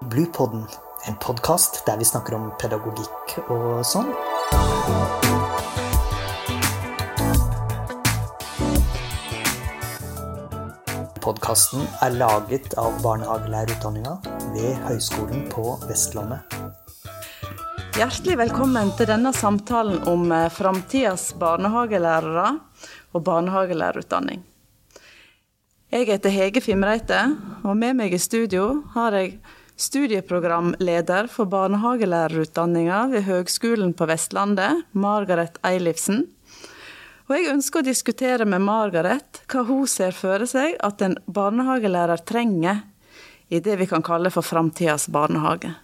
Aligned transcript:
Bluepodden, 0.00 0.66
en 1.08 1.16
podkast 1.16 1.78
der 1.86 1.96
vi 1.96 2.04
snakker 2.04 2.34
om 2.36 2.50
pedagogikk 2.60 3.30
og 3.48 3.80
sånn. 3.80 4.10
Podkasten 11.24 11.88
er 12.04 12.12
laget 12.12 12.76
av 12.76 13.00
barnehagelærerutdanninga 13.00 14.18
ved 14.52 14.76
Høgskolen 14.84 15.48
på 15.48 15.64
Vestlandet. 15.88 16.44
Hjertelig 17.96 18.36
velkommen 18.44 18.92
til 19.00 19.08
denne 19.08 19.32
samtalen 19.32 20.04
om 20.12 20.28
eh, 20.28 20.50
framtidas 20.52 21.30
barnehagelærere 21.40 22.50
og 23.16 23.24
barnehagelærerutdanning. 23.24 24.44
Jeg 25.88 26.10
heter 26.12 26.34
Hege 26.34 26.60
Fimreite, 26.60 27.30
og 27.64 27.78
med 27.80 27.96
meg 27.96 28.12
i 28.12 28.20
studio 28.20 28.82
har 28.92 29.16
jeg 29.16 29.38
studieprogramleder 29.76 31.26
for 31.26 31.44
barnehagelærerutdanninga 31.52 33.06
ved 33.12 33.26
Høgskolen 33.28 33.92
på 33.94 34.08
Vestlandet, 34.08 34.82
Margaret 34.92 35.58
Eilifsen. 35.66 36.24
Og 37.26 37.34
jeg 37.36 37.50
ønsker 37.52 37.82
å 37.82 37.86
diskutere 37.86 38.46
med 38.48 38.62
Margaret 38.64 39.42
hva 39.50 39.64
hun 39.66 39.86
ser 39.90 40.14
for 40.16 40.46
seg 40.48 40.78
at 40.86 41.02
en 41.02 41.18
barnehagelærer 41.26 42.22
trenger 42.24 42.84
i 43.48 43.60
det 43.60 43.76
vi 43.80 43.88
kan 43.90 44.04
kalle 44.06 44.30
for 44.34 44.46
framtidas 44.46 45.08
barnehage. 45.12 45.74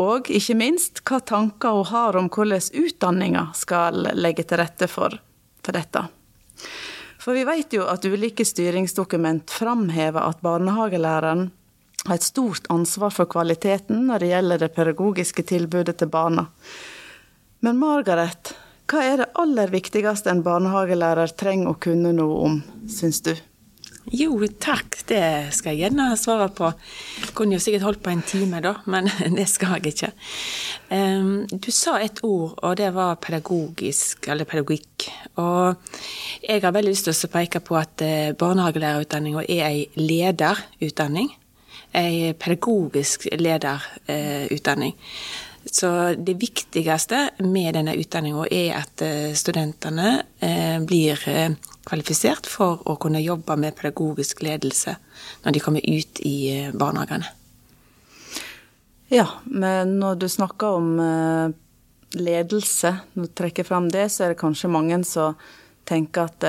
Og 0.00 0.30
ikke 0.32 0.56
minst 0.56 1.02
hva 1.08 1.18
tanker 1.20 1.76
hun 1.76 1.88
har 1.90 2.16
om 2.16 2.30
hvordan 2.32 2.70
utdanninga 2.84 3.50
skal 3.56 4.06
legge 4.16 4.46
til 4.46 4.60
rette 4.62 4.88
for, 4.88 5.16
for 5.64 5.76
dette. 5.76 6.06
For 7.20 7.36
vi 7.36 7.44
vet 7.44 7.74
jo 7.76 7.84
at 7.90 8.06
ulike 8.08 8.46
styringsdokument 8.48 9.50
framhever 9.52 10.22
at 10.24 10.40
barnehagelæreren 10.44 11.50
har 12.06 12.16
et 12.16 12.24
stort 12.24 12.66
ansvar 12.72 13.12
for 13.14 13.28
kvaliteten 13.30 14.06
når 14.08 14.22
det 14.22 14.32
gjelder 14.32 14.64
det 14.64 14.72
pedagogiske 14.76 15.44
tilbudet 15.50 15.98
til 16.00 16.10
barna. 16.12 16.46
Men 17.60 17.80
Margaret, 17.80 18.54
hva 18.90 19.04
er 19.04 19.20
det 19.20 19.30
aller 19.38 19.70
viktigste 19.70 20.32
en 20.32 20.42
barnehagelærer 20.46 21.36
trenger 21.38 21.74
å 21.74 21.78
kunne 21.78 22.14
noe 22.16 22.42
om, 22.48 22.60
syns 22.88 23.20
du? 23.26 23.34
Jo, 24.10 24.32
takk. 24.58 24.96
Det 25.06 25.52
skal 25.54 25.74
jeg 25.76 25.84
gjerne 25.84 26.16
svare 26.18 26.48
på. 26.56 26.70
Jeg 27.20 27.34
kunne 27.36 27.54
jo 27.54 27.62
sikkert 27.62 27.84
holdt 27.86 28.00
på 28.02 28.10
en 28.10 28.24
time, 28.26 28.62
da, 28.64 28.72
men 28.90 29.06
det 29.38 29.46
skal 29.50 29.76
jeg 29.78 29.92
ikke. 29.92 30.10
Du 31.52 31.70
sa 31.74 31.98
et 32.00 32.22
ord, 32.26 32.56
og 32.58 32.78
det 32.80 32.88
var 32.96 33.20
pedagogisk, 33.22 34.26
eller 34.32 34.48
pedagogikk. 34.48 35.06
Og 35.42 35.76
jeg 36.42 36.64
har 36.64 36.74
veldig 36.74 36.94
lyst 36.94 37.06
til 37.06 37.14
å 37.14 37.32
peke 37.36 37.62
på 37.62 37.78
at 37.78 38.02
eh, 38.06 38.32
barnehagelærerutdanninga 38.40 39.44
er 39.46 39.62
ei 39.68 39.84
lederutdanning. 40.00 41.30
Ei 41.92 42.32
pedagogisk 42.38 43.26
lederutdanning. 43.32 44.96
Så 45.64 46.14
det 46.14 46.34
viktigste 46.34 47.30
med 47.38 47.74
denne 47.76 47.94
utdanninga 47.94 48.46
er 48.50 48.78
at 48.80 49.02
eh, 49.04 49.32
studentene 49.36 50.22
eh, 50.40 50.78
blir 50.80 51.20
eh, 51.28 51.52
kvalifisert 51.84 52.48
for 52.48 52.80
å 52.88 52.96
kunne 53.00 53.20
jobbe 53.20 53.56
med 53.60 53.76
pedagogisk 53.76 54.42
ledelse 54.46 54.96
når 55.44 55.56
de 55.56 55.62
kommer 55.62 55.84
ut 55.84 56.22
i 56.24 56.70
barnehagene. 56.72 57.28
Ja, 59.10 59.26
men 59.44 59.98
når 60.00 60.20
du 60.22 60.28
snakker 60.30 60.78
om 60.78 60.90
ledelse, 62.14 62.92
når 63.18 63.26
du 63.26 63.32
trekker 63.40 63.66
fram 63.66 63.88
det, 63.90 64.06
så 64.14 64.24
er 64.24 64.32
det 64.32 64.40
kanskje 64.40 64.70
mange 64.70 65.00
som 65.04 65.34
tenker 65.90 66.30
at 66.30 66.46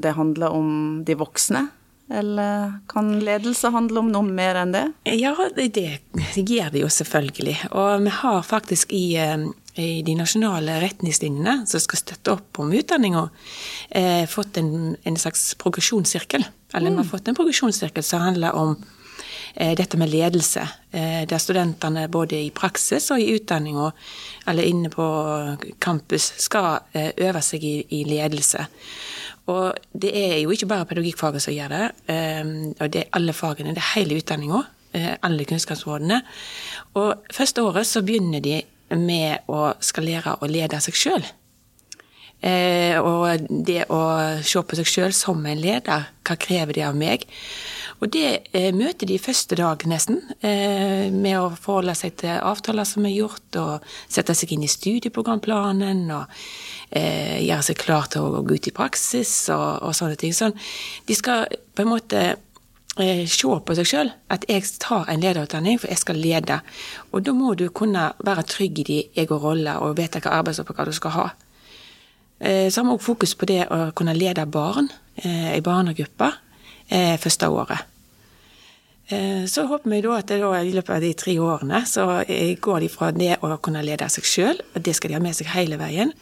det 0.00 0.14
handler 0.16 0.56
om 0.56 0.70
de 1.04 1.18
voksne? 1.20 1.66
Eller 2.10 2.72
kan 2.90 3.12
ledelse 3.22 3.70
handle 3.70 4.02
om 4.02 4.08
noe 4.10 4.26
mer 4.26 4.58
enn 4.58 4.72
det? 4.74 4.84
Ja, 5.14 5.30
det, 5.54 5.68
gjør 6.34 6.72
det 6.74 6.82
jo 6.82 6.88
selvfølgelig. 6.90 7.56
Og 7.70 8.02
vi 8.02 8.14
har 8.16 8.40
faktisk 8.42 8.90
i, 8.96 9.14
eh, 9.14 9.44
i 9.78 10.02
de 10.02 10.16
nasjonale 10.18 10.80
retningslinjene 10.82 11.60
som 11.70 11.82
skal 11.82 12.02
støtte 12.02 12.34
opp 12.34 12.58
om 12.62 12.72
utdanninga, 12.74 13.28
eh, 13.90 14.24
fått 14.26 14.58
en, 14.58 14.96
en, 15.04 15.16
slags 15.16 15.52
progresjonssirkel. 15.62 16.46
Eller 16.74 16.90
mm. 16.90 16.96
vi 16.96 17.04
har 17.04 17.12
fått 17.12 17.30
en 17.30 17.38
progresjonssirkel 17.38 18.02
som 18.02 18.26
handler 18.26 18.58
om 18.58 18.74
eh, 19.54 19.76
dette 19.78 20.00
med 20.00 20.10
ledelse. 20.10 20.66
Eh, 20.90 21.22
der 21.30 21.38
studentene 21.38 22.08
både 22.10 22.42
i 22.42 22.50
praksis 22.50 23.06
og 23.14 23.22
i 23.22 23.30
utdanninga, 23.36 23.92
eller 24.50 24.66
inne 24.66 24.90
på 24.90 25.06
campus, 25.78 26.32
skal 26.42 26.90
eh, 26.90 27.12
øve 27.22 27.42
seg 27.46 27.62
i, 27.62 27.76
i 28.00 28.02
ledelse. 28.10 28.66
Og 29.46 29.74
det 30.02 30.10
er 30.14 30.36
jo 30.42 30.50
ikke 30.54 30.68
bare 30.70 30.86
pedagogikkfaget 30.86 31.42
som 31.42 31.54
gjør 31.54 31.72
det, 31.72 31.86
ehm, 32.12 32.74
og 32.80 32.92
det 32.92 33.00
er 33.00 33.16
alle 33.16 33.32
fagene. 33.32 33.74
Det 33.74 33.82
er 33.82 33.94
hele 33.94 34.20
utdanninga, 34.20 34.62
eh, 34.92 35.16
alle 35.22 35.44
kunnskapsrådene. 35.44 36.20
Og 36.94 37.14
første 37.32 37.62
året 37.62 37.86
så 37.86 38.02
begynner 38.02 38.40
de 38.40 38.62
med 38.96 39.46
å 39.48 39.74
skal 39.80 40.04
lære 40.04 40.36
å 40.42 40.46
lede 40.50 40.80
seg 40.80 40.94
sjøl. 40.94 41.26
Eh, 42.40 42.96
og 42.96 43.48
det 43.50 43.84
å 43.92 44.00
se 44.40 44.62
på 44.64 44.78
seg 44.78 44.88
sjøl 44.88 45.12
som 45.16 45.44
en 45.44 45.60
leder, 45.60 46.08
hva 46.24 46.36
krever 46.40 46.78
det 46.78 46.86
av 46.88 46.96
meg? 46.96 47.26
Og 48.00 48.08
det 48.14 48.28
eh, 48.56 48.70
møter 48.72 49.08
de 49.10 49.18
første 49.20 49.58
dag, 49.60 49.82
nesten, 49.88 50.22
eh, 50.40 51.12
med 51.12 51.36
å 51.36 51.50
forholde 51.52 51.94
seg 51.98 52.14
til 52.22 52.38
avtaler 52.38 52.88
som 52.88 53.04
er 53.04 53.12
gjort, 53.12 53.58
og 53.60 53.90
sette 54.08 54.36
seg 54.36 54.54
inn 54.56 54.64
i 54.64 54.70
studieprogramplanen, 54.72 56.06
og 56.16 56.40
eh, 56.96 57.42
gjøre 57.44 57.66
seg 57.68 57.80
klar 57.82 58.08
til 58.12 58.24
å 58.24 58.40
gå 58.40 58.56
ut 58.56 58.70
i 58.70 58.76
praksis, 58.76 59.34
og, 59.52 59.82
og 59.84 59.96
sånne 59.96 60.16
ting. 60.20 60.32
Sånn, 60.36 60.56
de 61.10 61.18
skal 61.18 61.44
på 61.76 61.84
en 61.84 61.92
måte 61.92 62.22
eh, 62.24 63.26
se 63.28 63.52
på 63.66 63.76
seg 63.76 63.92
sjøl 63.92 64.14
at 64.32 64.48
jeg 64.48 64.64
tar 64.80 65.04
en 65.12 65.20
lederutdanning, 65.20 65.76
for 65.82 65.92
jeg 65.92 66.00
skal 66.00 66.24
lede. 66.24 66.62
Og 67.12 67.28
da 67.28 67.36
må 67.36 67.52
du 67.52 67.68
kunne 67.68 68.14
være 68.24 68.48
trygg 68.48 68.80
i 68.80 68.88
din 68.94 69.22
egen 69.26 69.44
rolle 69.44 69.76
og 69.84 69.98
vite 70.00 70.24
hva 70.24 70.40
arbeidsoppgaver 70.40 70.88
du 70.88 70.96
skal 70.96 71.16
ha. 71.18 71.30
Eh, 72.40 72.70
så 72.70 72.80
har 72.80 72.88
vi 72.88 72.96
òg 72.96 73.04
fokus 73.04 73.34
på 73.36 73.46
det 73.48 73.66
å 73.68 73.90
kunne 73.96 74.16
lede 74.16 74.46
barn 74.48 74.88
eh, 75.20 75.52
i 75.58 75.64
barnegruppe 75.64 76.30
eh, 76.88 77.16
første 77.20 77.48
året. 77.52 77.86
Så 79.50 79.64
håper 79.66 79.90
vi 79.90 79.96
da 80.04 80.12
at 80.20 80.28
da, 80.30 80.48
i 80.62 80.70
løpet 80.70 80.92
av 80.94 81.02
de 81.02 81.08
tre 81.18 81.32
årene 81.42 81.80
så 81.90 82.04
går 82.62 82.84
de 82.84 82.90
fra 82.92 83.08
det 83.10 83.40
å 83.42 83.56
kunne 83.58 83.82
lede 83.82 84.06
seg 84.06 84.28
sjøl, 84.30 84.60
og 84.70 84.84
det 84.86 84.94
skal 84.94 85.10
de 85.10 85.16
ha 85.16 85.22
med 85.24 85.34
seg 85.34 85.50
hele 85.50 85.80
veien, 85.80 86.12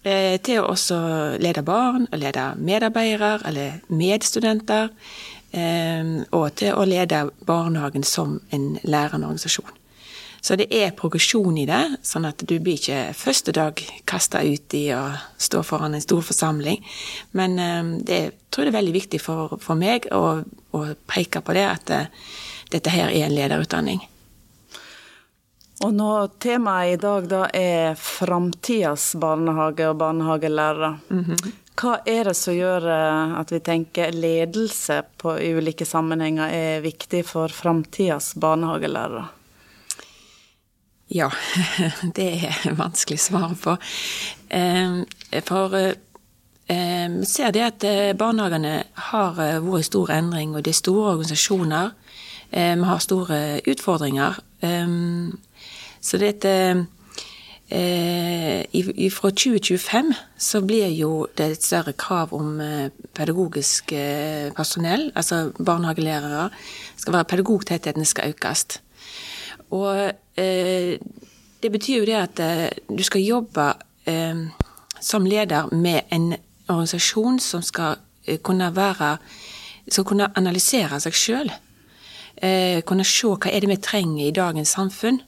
til 0.00 0.62
å 0.62 0.70
også 0.70 0.96
lede 1.44 1.60
barn, 1.60 2.06
og 2.08 2.22
lede 2.22 2.46
medarbeidere 2.56 3.34
eller 3.50 3.82
medstudenter, 3.92 4.88
og 6.32 6.46
til 6.56 6.72
å 6.72 6.88
lede 6.88 7.26
barnehagen 7.44 8.08
som 8.08 8.38
en 8.48 8.70
lærende 8.80 9.28
organisasjon. 9.28 9.76
Så 10.46 10.54
det 10.54 10.68
er 10.70 10.92
progresjon 10.94 11.56
i 11.58 11.64
det, 11.66 11.96
sånn 12.06 12.28
at 12.28 12.44
du 12.46 12.52
blir 12.62 12.78
ikke 12.78 13.10
første 13.18 13.50
dag 13.50 13.80
kasta 14.06 14.44
ut 14.46 14.74
i 14.78 14.84
å 14.94 15.00
stå 15.42 15.64
foran 15.66 15.96
en 15.98 16.04
stor 16.04 16.22
forsamling. 16.22 16.84
Men 17.34 17.56
ehm, 17.58 17.88
det 18.06 18.18
jeg 18.20 18.34
tror 18.54 18.62
jeg 18.62 18.70
det 18.70 18.76
er 18.76 18.76
veldig 18.76 18.92
viktig 18.94 19.18
for, 19.18 19.56
for 19.58 19.74
meg 19.80 20.06
å, 20.14 20.20
å, 20.46 20.82
peke 21.10 21.42
på 21.42 21.56
det, 21.56 21.64
at 21.66 21.88
det, 21.90 21.98
eh, 21.98 22.36
dette 22.76 22.92
her 22.94 23.10
er 23.10 23.26
en 23.26 23.34
lederutdanning. 23.34 24.04
Og 25.82 25.92
nå 25.98 26.10
Temaet 26.38 26.94
i 26.94 27.00
dag 27.02 27.26
da 27.30 27.42
er 27.50 27.98
framtidas 27.98 29.16
barnehage 29.18 29.88
og 29.90 29.98
barnehagelærere. 29.98 30.92
Mm 31.10 31.24
-hmm. 31.24 31.56
Hva 31.74 31.98
er 32.06 32.24
det 32.24 32.36
som 32.36 32.54
gjør 32.54 32.86
eh, 32.86 33.40
at 33.40 33.52
vi 33.52 33.60
tenker 33.60 34.12
ledelse 34.12 35.02
på 35.18 35.38
ulike 35.38 35.84
sammenhenger 35.84 36.48
er 36.48 36.80
viktig 36.80 37.26
for 37.26 37.48
framtidas 37.48 38.34
barnehagelærere? 38.34 39.26
Ja, 41.12 41.30
det 42.18 42.30
er 42.48 42.74
vanskelig 42.74 43.20
å 43.20 43.26
svare 43.28 43.56
på. 43.60 43.76
For 45.46 45.76
vi 46.66 47.26
ser 47.26 47.52
det 47.54 47.62
at 47.62 47.84
eh, 47.86 48.16
barnehagene 48.18 48.80
har 49.12 49.38
eh, 49.38 49.62
vært 49.62 49.84
i 49.84 49.86
stor 49.86 50.10
endring, 50.10 50.54
og 50.54 50.64
det 50.66 50.72
er 50.74 50.80
store 50.80 51.12
organisasjoner. 51.14 51.94
Vi 52.50 52.86
har 52.86 53.00
store 53.02 53.38
utfordringer. 53.66 54.36
Så 56.00 56.18
dette 56.22 56.52
eh, 57.68 59.10
fra 59.10 59.30
2025 59.30 60.12
så 60.38 60.60
blir 60.62 60.94
jo 60.94 61.26
det 61.38 61.48
et 61.52 61.66
større 61.66 61.92
krav 61.98 62.32
om 62.34 62.60
pedagogisk 63.18 63.92
personell, 64.56 65.10
altså 65.14 65.50
barnehagelærere. 65.58 66.48
Skal 66.96 67.18
være 67.18 67.30
Pedagogtettheten 67.34 68.06
skal 68.06 68.30
økes. 68.34 68.78
Og 69.74 70.12
eh, 70.38 70.98
det 71.62 71.72
betyr 71.72 72.02
jo 72.02 72.06
det 72.06 72.18
at 72.20 72.42
eh, 72.42 72.68
du 72.88 73.02
skal 73.06 73.24
jobbe 73.24 73.72
eh, 74.06 74.46
som 75.00 75.26
leder 75.26 75.72
med 75.74 76.06
en 76.14 76.34
organisasjon 76.68 77.40
som 77.42 77.62
skal 77.64 77.98
eh, 78.26 78.38
kunne 78.38 78.72
være 78.74 79.16
Skal 79.86 80.02
kunne 80.02 80.26
analysere 80.34 80.96
seg 80.98 81.14
sjøl. 81.14 81.50
Eh, 82.42 82.80
kunne 82.82 83.04
se 83.06 83.28
hva 83.30 83.52
er 83.52 83.62
det 83.62 83.68
vi 83.70 83.76
trenger 83.78 84.24
i 84.24 84.34
dagens 84.34 84.72
samfunn. 84.74 85.20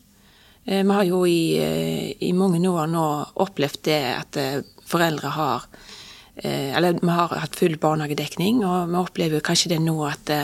Vi 0.67 0.83
har 0.83 1.05
jo 1.07 1.21
i, 1.25 1.55
i, 2.19 2.33
mange 2.35 2.59
år 2.67 2.91
nå 2.91 3.05
opplevd 3.39 3.79
det 3.87 4.01
at 4.17 4.39
foreldre 4.85 5.31
har 5.33 5.69
eller 6.43 6.99
vi 6.99 7.09
har 7.09 7.33
hatt 7.39 7.57
full 7.57 7.79
barnehagedekning, 7.81 8.61
og 8.67 8.91
vi 8.91 8.99
opplever 8.99 9.41
kanskje 9.47 9.73
det 9.73 9.79
nå 9.87 9.95
at 10.11 10.35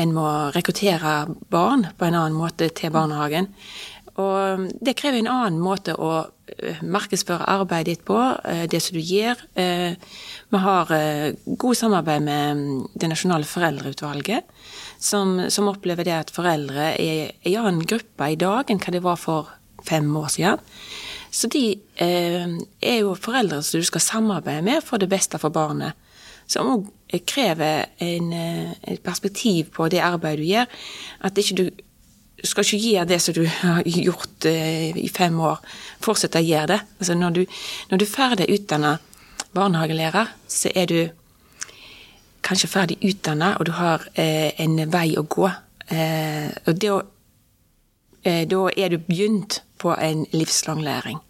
en 0.00 0.14
må 0.14 0.26
rekruttere 0.54 1.16
barn 1.52 1.86
på 1.98 2.06
en 2.06 2.18
annen 2.18 2.38
måte 2.38 2.70
til 2.76 2.92
barnehagen. 2.94 3.50
Og 4.20 4.68
det 4.84 4.96
krever 4.98 5.22
en 5.22 5.30
annen 5.32 5.60
måte 5.62 5.94
å 5.96 6.26
markedsføre 6.84 7.48
arbeidet 7.48 7.88
ditt 7.88 8.02
på, 8.04 8.18
det 8.68 8.80
som 8.84 8.98
du 8.98 9.00
gjør. 9.00 9.40
Vi 9.56 10.60
har 10.66 10.92
god 11.46 11.78
samarbeid 11.78 12.26
med 12.26 12.58
mm, 12.58 12.82
Det 12.92 13.08
nasjonale 13.08 13.48
foreldreutvalget, 13.48 14.44
som, 15.00 15.48
som 15.48 15.70
opplever 15.72 16.04
det 16.04 16.18
at 16.18 16.34
foreldre 16.34 16.92
er 16.92 17.32
i 17.40 17.54
en 17.56 17.70
annen 17.70 17.88
gruppe 17.88 18.28
i 18.28 18.36
dag 18.36 18.68
enn 18.68 18.82
hva 18.82 18.92
det 18.92 19.04
var 19.06 19.16
for 19.16 19.48
fem 19.88 20.12
år 20.16 20.28
siden. 20.34 20.60
Så 21.32 21.48
de 21.48 21.64
eh, 21.96 22.56
er 22.84 22.98
jo 23.00 23.16
foreldre 23.16 23.62
som 23.64 23.80
du 23.80 23.88
skal 23.88 24.04
samarbeide 24.04 24.64
med 24.66 24.84
for 24.84 25.00
det 25.00 25.08
beste 25.08 25.40
for 25.40 25.54
barnet. 25.54 25.96
Som 26.50 26.68
òg 26.68 26.90
krever 27.20 27.84
en, 28.00 28.32
et 28.32 29.02
perspektiv 29.04 29.72
på 29.76 29.88
det 29.92 30.00
arbeidet 30.00 30.40
du 30.40 30.48
gjør. 30.48 30.76
At 31.28 31.38
ikke 31.38 31.58
du 31.60 31.64
du 32.42 32.48
skal 32.50 32.64
ikke 32.66 32.78
gjøre 32.90 33.06
det 33.06 33.20
som 33.22 33.34
du 33.34 33.44
har 33.46 33.82
gjort 33.86 34.46
eh, 34.50 34.96
i 34.98 35.08
fem 35.14 35.36
år. 35.40 35.60
Fortsette 36.02 36.40
å 36.40 36.42
gjøre 36.42 36.72
det. 36.72 36.78
Altså 36.98 37.14
når, 37.14 37.36
du, 37.36 37.58
når 37.90 38.00
du 38.00 38.04
er 38.04 38.10
ferdig 38.10 38.48
utdanna 38.50 38.96
barnehagelærer, 39.54 40.32
så 40.50 40.72
er 40.74 40.88
du 40.90 41.00
kanskje 42.42 42.70
ferdig 42.72 42.98
utdanna, 43.06 43.54
og 43.60 43.68
du 43.68 43.72
har 43.76 44.08
eh, 44.18 44.50
en 44.58 44.80
vei 44.90 45.12
å 45.18 45.22
gå. 45.22 45.46
Eh, 45.94 46.48
og 46.66 46.80
da, 46.82 46.96
eh, 48.26 48.42
da 48.50 48.64
er 48.74 48.90
du 48.90 48.98
begynt 49.06 49.60
på 49.78 49.94
en 49.94 50.26
livslang 50.34 50.82
læring. 50.82 51.22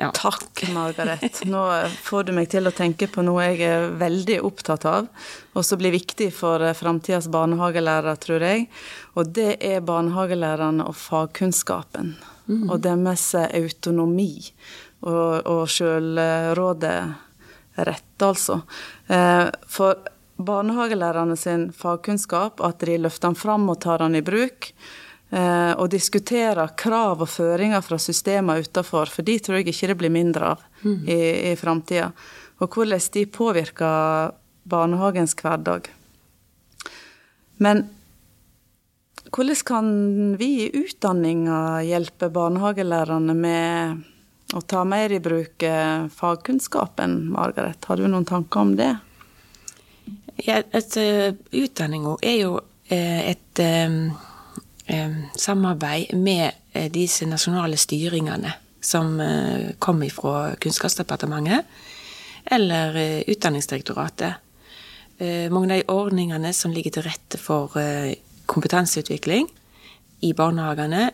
Ja. 0.00 0.10
Takk, 0.16 0.70
Margaret. 0.72 1.44
Nå 1.44 1.86
får 2.02 2.24
du 2.24 2.32
meg 2.32 2.48
til 2.48 2.64
å 2.64 2.72
tenke 2.72 3.04
på 3.12 3.20
noe 3.20 3.50
jeg 3.50 3.60
er 3.68 3.90
veldig 4.00 4.40
opptatt 4.48 4.86
av, 4.88 5.08
og 5.52 5.64
som 5.66 5.76
blir 5.82 5.92
viktig 5.92 6.32
for 6.32 6.56
eh, 6.64 6.72
framtidas 6.72 7.28
barnehagelærere, 7.28 8.16
tror 8.22 8.40
jeg. 8.46 8.64
Og 9.20 9.28
det 9.36 9.60
er 9.60 9.84
barnehagelærerne 9.84 10.88
og 10.88 10.96
fagkunnskapen. 10.96 12.16
Mm. 12.48 12.70
Og 12.70 12.80
deres 12.80 13.34
autonomi 13.44 14.40
og, 15.04 15.44
og 15.44 15.68
sjølråderett, 15.68 17.04
altså. 18.24 18.64
Eh, 19.12 19.52
for 19.68 20.00
barnehagelærerne 20.40 21.36
sin 21.36 21.76
fagkunnskap, 21.76 22.64
at 22.64 22.80
de 22.88 22.96
løfter 23.04 23.28
den 23.28 23.36
fram 23.36 23.68
og 23.68 23.84
tar 23.84 24.00
den 24.00 24.16
i 24.16 24.24
bruk, 24.24 24.72
Eh, 24.72 25.09
og 25.30 25.86
diskutere 25.92 26.64
krav 26.74 27.20
og 27.22 27.28
føringer 27.30 27.84
fra 27.86 28.00
systemene 28.02 28.64
utenfor, 28.64 29.06
for 29.14 29.22
de 29.22 29.36
tror 29.38 29.60
jeg 29.60 29.68
ikke 29.70 29.92
det 29.92 29.96
blir 30.00 30.10
mindre 30.10 30.48
av 30.56 30.64
mm. 30.82 30.96
i, 31.06 31.20
i 31.52 31.54
framtida. 31.54 32.08
Og 32.58 32.74
hvordan 32.74 33.04
de 33.14 33.22
påvirker 33.30 34.32
barnehagens 34.70 35.36
hverdag. 35.38 35.86
Men 37.62 37.84
hvordan 39.30 39.62
kan 39.66 39.90
vi 40.40 40.48
i 40.64 40.70
utdanninga 40.74 41.82
hjelpe 41.86 42.30
barnehagelærerne 42.34 43.36
med 43.36 44.56
å 44.56 44.62
ta 44.66 44.82
mer 44.88 45.12
i 45.14 45.20
bruk 45.22 45.62
eh, 45.62 46.08
fagkunnskapen, 46.10 47.20
Margaret? 47.30 47.84
Har 47.86 48.00
du 48.00 48.08
noen 48.08 48.26
tanker 48.26 48.64
om 48.64 48.74
det? 48.80 48.90
Ja, 50.40 50.62
altså, 50.72 51.02
Utdanninga 51.52 52.16
er 52.24 52.36
jo 52.40 52.56
et, 52.88 53.60
et 53.60 53.60
Eh, 53.60 54.29
samarbeid 55.36 56.14
med 56.18 56.50
eh, 56.72 56.90
disse 56.92 57.26
nasjonale 57.28 57.78
styringene 57.80 58.52
som 58.80 59.20
eh, 59.20 59.72
kommer 59.78 60.10
fra 60.10 60.54
Kunnskapsdepartementet 60.60 61.64
eller 62.50 62.96
Utdanningsdirektoratet. 63.28 64.32
Mange 65.52 65.74
av 65.74 65.80
de 65.82 65.92
ordningene 65.92 66.50
som 66.56 66.72
ligger 66.72 66.94
til 66.94 67.04
rette 67.04 67.38
for 67.38 67.76
kompetanseutvikling 68.48 69.44
i 70.24 70.30
barnehagene, 70.34 71.10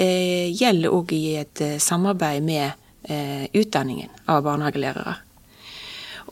gjelder 0.00 0.96
òg 0.96 1.12
i 1.12 1.36
et 1.42 1.62
samarbeid 1.76 2.42
med 2.48 3.52
utdanningen 3.52 4.08
av 4.32 4.40
barnehagelærere. 4.48 5.14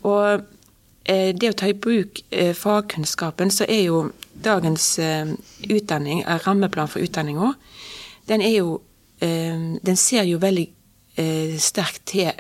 Og 0.08 0.48
det 1.04 1.48
å 1.48 1.56
ta 1.56 1.66
i 1.66 1.74
bruk 1.74 2.20
fagkunnskapen, 2.54 3.50
så 3.50 3.64
er 3.64 3.80
jo 3.88 4.02
dagens 4.42 4.98
eh, 4.98 5.26
utdanning, 5.68 6.20
eh, 6.20 6.38
rammeplan 6.46 6.88
for 6.88 7.00
utdanninga, 7.00 7.54
den 8.26 8.42
er 8.42 8.54
jo 8.58 8.80
eh, 9.20 9.58
Den 9.82 9.96
ser 9.96 10.24
jo 10.24 10.38
veldig 10.38 10.68
sterkt 11.60 12.06
til 12.06 12.30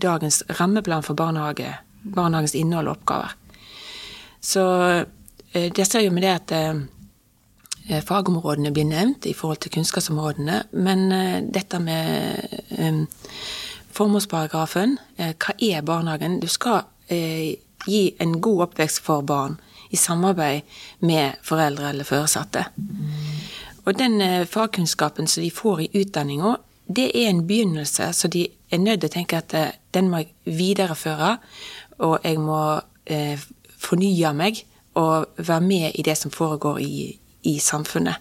dagens 0.00 0.38
rammeplan 0.56 1.02
for 1.04 1.14
barnehage. 1.14 1.66
Barnehagens 2.02 2.54
innhold 2.54 2.88
og 2.88 2.94
oppgaver. 2.96 3.34
Så 4.40 4.62
det 5.52 5.84
ser 5.84 6.06
jo 6.06 6.12
med 6.14 6.22
det 6.22 6.30
at 6.38 8.06
fagområdene 8.06 8.72
blir 8.72 8.88
nevnt 8.88 9.26
i 9.26 9.34
forhold 9.36 9.60
til 9.60 9.74
kunnskapsområdene, 9.74 10.62
men 10.72 11.04
dette 11.52 11.82
med 11.82 13.04
formålsparagrafen, 13.92 14.96
hva 15.18 15.56
er 15.58 15.84
barnehagen? 15.84 16.40
Du 16.40 16.48
skal 16.48 16.86
gi 17.86 18.14
en 18.20 18.40
god 18.40 18.68
oppvekst 18.68 19.02
for 19.02 19.22
barn 19.26 19.58
i 19.90 19.96
samarbeid 19.96 20.62
med 21.00 21.38
foreldre 21.44 21.90
eller 21.90 22.04
foresatte. 22.08 22.64
Og 23.84 23.98
den 23.98 24.20
eh, 24.20 24.46
fagkunnskapen 24.46 25.26
som 25.26 25.42
de 25.42 25.50
får 25.50 25.80
i 25.80 25.90
utdanninga, 26.02 26.56
det 26.86 27.10
er 27.14 27.30
en 27.30 27.46
begynnelse, 27.46 28.12
så 28.12 28.28
de 28.28 28.46
er 28.70 28.78
nødt 28.78 29.02
til 29.02 29.10
å 29.10 29.16
tenke 29.16 29.40
at 29.42 29.54
eh, 29.54 29.74
den 29.94 30.10
må 30.10 30.22
jeg 30.22 30.58
videreføre, 30.58 31.36
og 31.98 32.18
jeg 32.24 32.40
må 32.40 32.62
eh, 33.06 33.40
fornye 33.78 34.32
meg 34.36 34.62
og 34.94 35.26
være 35.36 35.60
med 35.60 35.98
i 35.98 36.04
det 36.06 36.16
som 36.18 36.30
foregår 36.30 36.80
i, 36.80 37.18
i 37.48 37.58
samfunnet. 37.58 38.16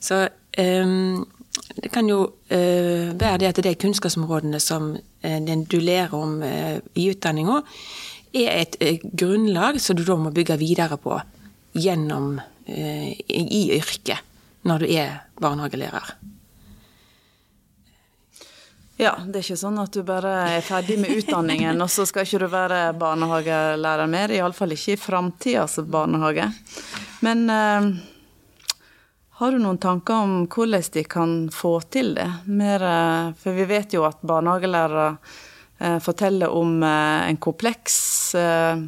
Så 0.00 0.26
eh, 0.58 0.96
det 1.82 1.90
kan 1.92 2.08
jo 2.08 2.20
eh, 2.48 3.12
være 3.20 3.38
det 3.38 3.50
at 3.52 3.62
det 3.62 3.72
er 3.72 3.80
kunnskapsområdene 3.82 4.60
som 4.60 4.94
eh, 5.22 5.40
du 5.70 5.78
lærer 5.80 6.14
om 6.14 6.42
uh, 6.42 6.78
i 6.94 7.08
utdanninga, 7.10 7.60
er 8.34 8.64
et 8.64 8.76
eh, 8.82 9.02
grunnlag 9.02 9.80
som 9.82 9.96
du 9.96 10.04
da 10.06 10.16
må 10.18 10.32
bygge 10.34 10.58
videre 10.60 10.98
på 11.00 11.16
gjennom 11.74 12.38
eh, 12.66 13.14
i 13.28 13.64
yrket 13.76 14.22
når 14.64 14.84
du 14.84 14.92
er 14.94 15.20
barnehagelærer. 15.40 16.14
Ja, 18.96 19.16
det 19.26 19.40
er 19.40 19.42
ikke 19.42 19.58
sånn 19.58 19.78
at 19.82 19.94
du 19.94 20.04
bare 20.06 20.32
er 20.54 20.64
ferdig 20.64 21.00
med 21.02 21.10
utdanningen, 21.18 21.80
og 21.82 21.90
så 21.90 22.06
skal 22.06 22.24
ikke 22.24 22.44
du 22.44 22.46
være 22.52 22.80
barnehagelærer 22.98 24.10
mer. 24.10 24.32
Iallfall 24.32 24.76
ikke 24.76 24.94
i 24.94 25.00
framtidas 25.00 25.80
barnehage. 25.90 26.46
Men 27.26 27.48
eh, 27.50 27.88
har 29.40 29.50
du 29.50 29.58
noen 29.60 29.82
tanker 29.82 30.22
om 30.26 30.36
hvordan 30.46 30.86
de 30.94 31.02
kan 31.10 31.34
få 31.52 31.80
til 31.90 32.14
det? 32.18 32.30
Mer, 32.46 32.86
eh, 32.86 33.34
for 33.42 33.58
vi 33.58 33.66
vet 33.74 33.98
jo 33.98 34.06
at 34.06 34.22
barnehagelærere 34.22 35.10
Eh, 35.14 35.40
forteller 36.00 36.48
om 36.48 36.82
eh, 36.82 37.28
en 37.28 37.36
kompleks 37.36 37.96
eh, 38.34 38.80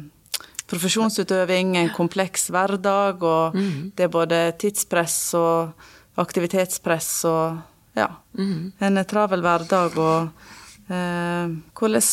profesjonsutøving, 0.67 1.75
en 1.77 1.93
kompleks 1.95 2.49
hverdag, 2.51 3.23
og 3.23 3.55
mm. 3.55 3.91
det 3.95 4.07
er 4.07 4.13
både 4.13 4.39
tidspress 4.59 5.17
og 5.39 5.87
aktivitetspress 6.19 7.09
og 7.29 7.59
ja, 7.97 8.09
mm. 8.37 8.79
en 8.83 9.03
travel 9.07 9.45
hverdag. 9.45 9.99
Og 10.01 10.91
eh, 10.91 11.55
hvordan 11.77 12.07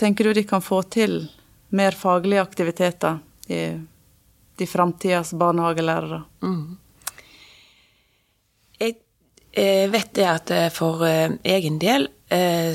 tenker 0.00 0.28
du 0.30 0.38
de 0.38 0.46
kan 0.48 0.64
få 0.64 0.82
til 0.88 1.24
mer 1.76 1.96
faglige 1.96 2.42
aktiviteter 2.42 3.18
i 3.50 3.64
de 4.60 4.66
framtidas 4.68 5.34
barnehagelærere? 5.34 6.22
Mm. 6.44 6.78
Jeg 9.50 9.90
vet 9.90 10.10
det 10.14 10.26
at 10.30 10.50
for 10.70 11.02
egen 11.02 11.78
del 11.82 12.06
Eh, 12.06 12.19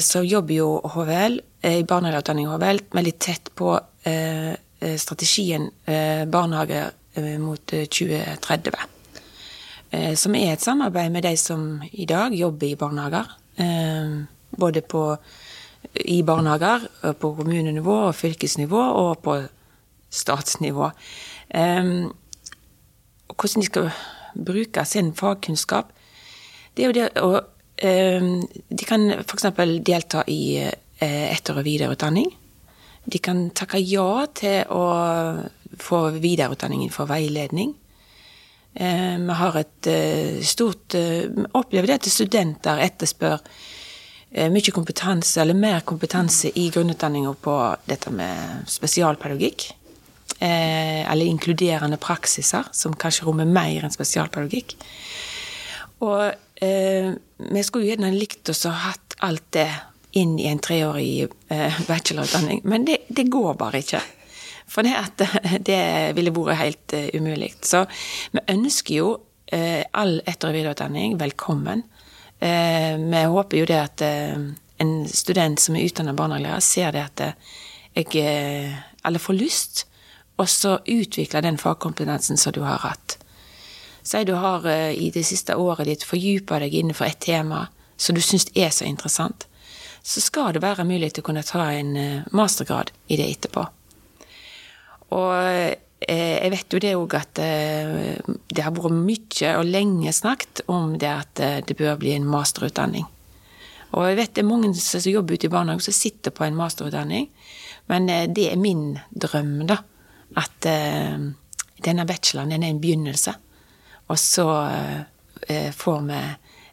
så 0.01 0.23
jobber 0.23 0.53
jo 0.53 0.81
HVL, 0.83 1.39
eh, 1.61 1.77
i 1.79 1.83
barnehageutdanning 1.87 2.47
HVL, 2.51 2.79
veldig 2.91 3.13
tett 3.19 3.51
på 3.55 3.79
eh, 4.03 4.53
strategien 4.99 5.69
barnehage 6.27 6.91
mot 7.39 7.71
2030. 7.71 8.75
Som 10.19 10.35
er 10.35 10.51
et 10.51 10.61
samarbeid 10.61 11.13
med 11.13 11.23
de 11.23 11.31
som 11.39 11.81
i 11.95 12.05
dag 12.05 12.35
jobber 12.35 12.67
i 12.67 12.75
barnehager. 12.75 13.31
Både 14.59 14.81
på, 14.81 15.15
i 15.95 16.19
barnehager, 16.27 16.85
på 17.15 17.31
kommunenivå 17.39 17.95
og 18.09 18.15
fylkesnivå 18.19 18.83
og 18.99 19.23
på 19.23 19.37
statsnivå. 20.11 20.91
Hvordan 21.49 22.11
de 23.55 23.65
skal 23.65 23.89
bruke 24.35 24.85
sin 24.85 25.15
fagkunnskap, 25.15 25.85
det 26.75 26.83
er 26.83 26.91
jo 26.91 26.99
det 26.99 27.09
å 27.23 27.39
de 27.77 28.85
kan 28.87 29.09
f.eks. 29.11 29.47
delta 29.83 30.23
i 30.27 30.57
eh, 30.63 31.31
etter- 31.31 31.59
og 31.59 31.65
videreutdanning. 31.67 32.29
De 33.05 33.19
kan 33.21 33.49
takke 33.53 33.81
ja 33.83 34.25
til 34.33 34.63
å 34.71 34.85
få 35.81 35.99
videreutdanning 36.21 36.87
for 36.93 37.09
veiledning. 37.09 37.75
Ehm, 38.75 39.27
vi 39.27 39.39
har 39.39 39.57
et 39.59 39.87
eh, 39.91 40.39
stort 40.43 40.95
eh, 40.95 41.27
Opplever 41.55 41.91
det 41.91 41.99
at 41.99 42.11
studenter 42.11 42.81
etterspør 42.83 43.43
mye 44.51 44.71
kompetanse, 44.73 45.37
eller 45.39 45.55
mer 45.55 45.85
kompetanse 45.87 46.49
i 46.59 46.65
grunnutdanninga 46.73 47.29
på 47.39 47.53
dette 47.87 48.11
med 48.11 48.65
spesialpedagogikk. 48.67 49.69
Eller 50.43 51.29
inkluderende 51.29 51.95
praksiser, 52.01 52.67
som 52.75 52.97
kanskje 52.99 53.29
rommer 53.29 53.47
mer 53.47 53.85
enn 53.87 53.93
spesialpedagogikk. 53.93 54.75
Og 56.03 56.33
vi 56.61 57.63
skulle 57.63 57.85
jo 57.85 57.91
gjerne 57.91 58.13
likt 58.15 58.49
oss 58.49 58.65
å 58.65 58.71
ha 58.71 58.91
hatt 58.91 59.15
alt 59.27 59.43
det 59.55 59.67
inn 60.15 60.37
i 60.39 60.47
en 60.47 60.61
treårig 60.63 61.27
eh, 61.51 61.79
bachelorutdanning, 61.87 62.61
men 62.63 62.85
det, 62.87 63.01
det, 63.07 63.27
går 63.33 63.57
bare 63.59 63.81
ikke. 63.83 63.99
For 64.71 64.87
det, 64.87 64.93
at, 64.95 65.23
det 65.69 65.81
ville 66.15 66.33
vært 66.35 66.61
helt 66.61 66.95
uh, 66.95 67.09
umulig. 67.19 67.51
Så 67.67 67.83
vi 68.31 68.45
ønsker 68.55 69.01
jo 69.01 69.09
all 69.55 70.15
etter- 70.25 70.49
og 70.49 70.55
videreutdanning 70.55 71.19
velkommen. 71.21 71.83
Vi 72.41 73.19
håper 73.29 73.59
jo 73.59 73.67
det 73.69 73.77
at 73.77 74.01
en 74.03 74.93
student 75.07 75.61
som 75.61 75.77
er 75.77 75.85
utdannet 75.85 76.17
barnehagelærer, 76.17 76.63
ser 76.65 76.95
det 76.95 77.03
at 77.05 77.21
jeg 77.93 78.73
alle 79.05 79.21
får 79.21 79.37
lyst, 79.37 79.85
og 80.41 80.49
så 80.49 80.79
utvikle 80.81 81.43
den 81.45 81.61
fagkompetansen 81.61 82.41
som 82.41 82.55
du 82.57 82.63
har 82.65 82.81
hatt. 82.83 83.19
Si 84.05 84.21
du 84.23 84.35
har 84.37 84.67
i 84.69 85.09
det 85.09 85.23
siste 85.25 85.55
året 85.57 85.87
ditt 85.89 86.03
fordypa 86.05 86.59
deg 86.61 86.75
innenfor 86.77 87.07
et 87.09 87.19
tema 87.25 87.63
som 87.97 88.13
du 88.13 88.21
syns 88.21 88.45
er 88.53 88.69
så 88.69 88.85
interessant 88.85 89.47
så 90.05 90.21
skal 90.21 90.53
det 90.53 90.61
være 90.61 90.85
mulig 90.85 91.09
til 91.13 91.23
å 91.23 91.25
kunne 91.31 91.41
ta 91.45 91.63
en 91.73 91.95
eh, 91.97 92.25
mastergrad 92.37 92.91
i 93.09 93.17
det 93.17 93.25
etterpå. 93.33 93.63
Og 95.17 95.31
eh, 95.33 95.73
jeg 96.05 96.51
vet 96.53 96.75
jo 96.75 96.81
det 96.83 96.91
òg 96.93 97.15
at 97.17 97.41
eh, 97.41 98.19
det 98.21 98.61
har 98.61 98.75
vært 98.75 98.93
mye 98.93 99.53
og 99.57 99.65
lenge 99.65 100.13
snakket 100.13 100.61
om 100.69 100.93
det 101.01 101.09
at 101.09 101.41
det 101.65 101.77
bør 101.79 101.97
bli 102.03 102.13
en 102.13 102.27
masterutdanning. 102.29 103.07
Og 103.97 104.11
jeg 104.11 104.19
vet 104.19 104.35
det 104.37 104.43
er 104.43 104.49
mange 104.51 104.69
som 104.77 105.09
jobber 105.09 105.39
ute 105.39 105.49
i 105.49 105.53
barnehagen 105.55 105.87
som 105.87 105.97
sitter 105.97 106.35
på 106.35 106.45
en 106.45 106.57
masterutdanning, 106.59 107.25
men 107.89 108.09
det 108.35 108.49
er 108.51 108.61
min 108.61 108.99
drøm, 109.09 109.63
da. 109.69 109.79
At 110.35 110.65
denne 110.65 112.05
bacheloren 112.09 112.51
er 112.51 112.65
en 112.65 112.81
begynnelse. 112.83 113.31
Og 114.07 114.19
så 114.19 114.45
får 115.77 116.01
vi 116.07 116.19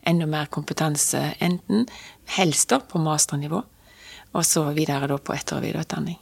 enda 0.02 0.26
mer 0.26 0.46
kompetanse, 0.52 1.34
enten 1.38 1.86
helst 2.36 2.68
da 2.68 2.80
på 2.80 3.00
masternivå, 3.02 3.62
og 4.32 4.44
så 4.46 4.64
videre 4.76 5.08
da 5.08 5.18
på 5.18 5.34
etter- 5.36 5.60
og 5.60 5.64
videreutdanning. 5.64 6.18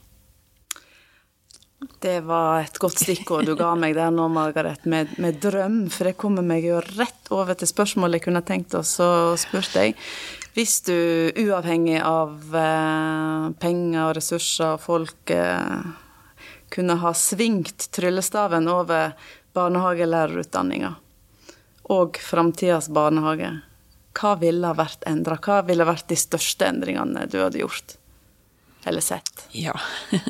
Det 2.00 2.19
var 2.29 2.61
et 2.61 2.76
godt 2.81 3.00
stikkord 3.00 3.47
du 3.49 3.55
ga 3.57 3.71
meg 3.79 3.95
der 3.97 4.12
nå, 4.12 4.26
Margaret, 4.33 4.85
med, 4.85 5.14
med, 5.21 5.38
drøm. 5.40 5.87
For 5.93 6.11
det 6.11 6.19
kommer 6.21 6.45
meg 6.45 6.67
jo 6.69 6.81
rett 6.99 7.31
over 7.33 7.57
til 7.57 7.71
spørsmålet 7.71 8.19
jeg 8.19 8.26
kunne 8.26 8.45
tenkt 8.45 8.76
oss 8.76 8.99
å 9.00 9.33
spørre 9.40 9.73
deg. 9.73 10.05
Hvis 10.57 10.81
du, 10.85 10.97
uavhengig 11.40 12.00
av 12.05 12.57
eh, 12.59 13.49
penger 13.62 14.00
og 14.02 14.14
ressurser 14.19 14.75
og 14.75 14.85
folk, 14.85 15.33
eh, 15.33 15.88
kunne 16.71 16.99
ha 17.00 17.12
svingt 17.17 17.88
tryllestaven 17.97 18.69
over 18.71 19.14
barnehagelærerutdanninga 19.57 20.95
og 21.90 22.19
framtidas 22.23 22.88
barnehage, 22.95 23.50
hva 24.19 24.35
ville 24.40 24.66
ha 24.66 24.76
vært 24.78 25.07
endra? 25.09 25.38
Hva 25.42 25.61
ville 25.66 25.87
vært 25.87 26.09
de 26.11 26.19
største 26.19 26.66
endringene 26.66 27.26
du 27.30 27.40
hadde 27.42 27.62
gjort? 27.62 27.97
Eller 28.88 29.04
sett? 29.04 29.47
Ja. 29.57 29.76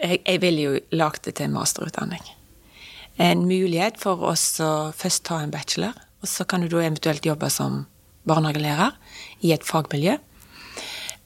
Jeg, 0.00 0.22
jeg 0.24 0.40
ville 0.40 0.62
jo 0.62 0.76
lagd 0.96 1.26
det 1.26 1.34
til 1.36 1.44
en 1.50 1.56
masterutdanning. 1.58 2.22
En 3.20 3.42
mulighet 3.44 3.98
for 4.00 4.22
oss 4.30 4.54
å 4.64 4.94
først 4.96 5.26
ta 5.28 5.42
en 5.44 5.52
bachelor, 5.52 5.92
og 6.24 6.30
så 6.30 6.46
kan 6.48 6.64
du 6.64 6.70
da 6.72 6.80
eventuelt 6.80 7.26
jobbe 7.28 7.50
som 7.52 7.82
barnehagelærer 8.24 8.96
i 9.44 9.52
et 9.52 9.66
fagmiljø. 9.68 10.14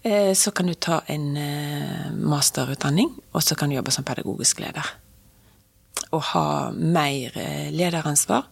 Eh, 0.02 0.32
så 0.34 0.50
kan 0.50 0.66
du 0.66 0.74
ta 0.74 1.04
en 1.06 1.36
eh, 1.38 2.10
masterutdanning, 2.18 3.14
og 3.30 3.46
så 3.46 3.54
kan 3.54 3.70
du 3.70 3.78
jobbe 3.78 3.94
som 3.94 4.06
pedagogisk 4.10 4.64
leder. 4.64 4.90
Og 6.10 6.22
ha 6.32 6.46
mer 6.70 7.36
eh, 7.40 7.68
lederansvar. 7.74 8.48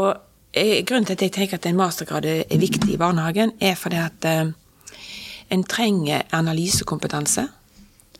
Og 0.00 0.16
Eh, 0.52 0.84
grunnen 0.84 1.06
til 1.06 1.14
at 1.14 1.22
jeg 1.22 1.32
tenker 1.32 1.60
at 1.60 1.66
en 1.66 1.76
mastergrad 1.78 2.24
er 2.26 2.58
viktig 2.58 2.90
i 2.90 2.98
barnehagen, 2.98 3.52
er 3.60 3.74
fordi 3.78 3.96
at 3.96 4.24
eh, 4.26 4.48
en 5.50 5.64
trenger 5.64 6.22
analysekompetanse. 6.34 7.44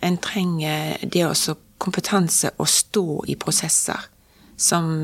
En 0.02 0.18
trenger 0.18 0.96
det 1.02 1.24
også 1.26 1.56
kompetanse 1.78 2.52
å 2.58 2.64
stå 2.64 3.24
i 3.26 3.34
prosesser 3.34 4.08
som 4.56 5.02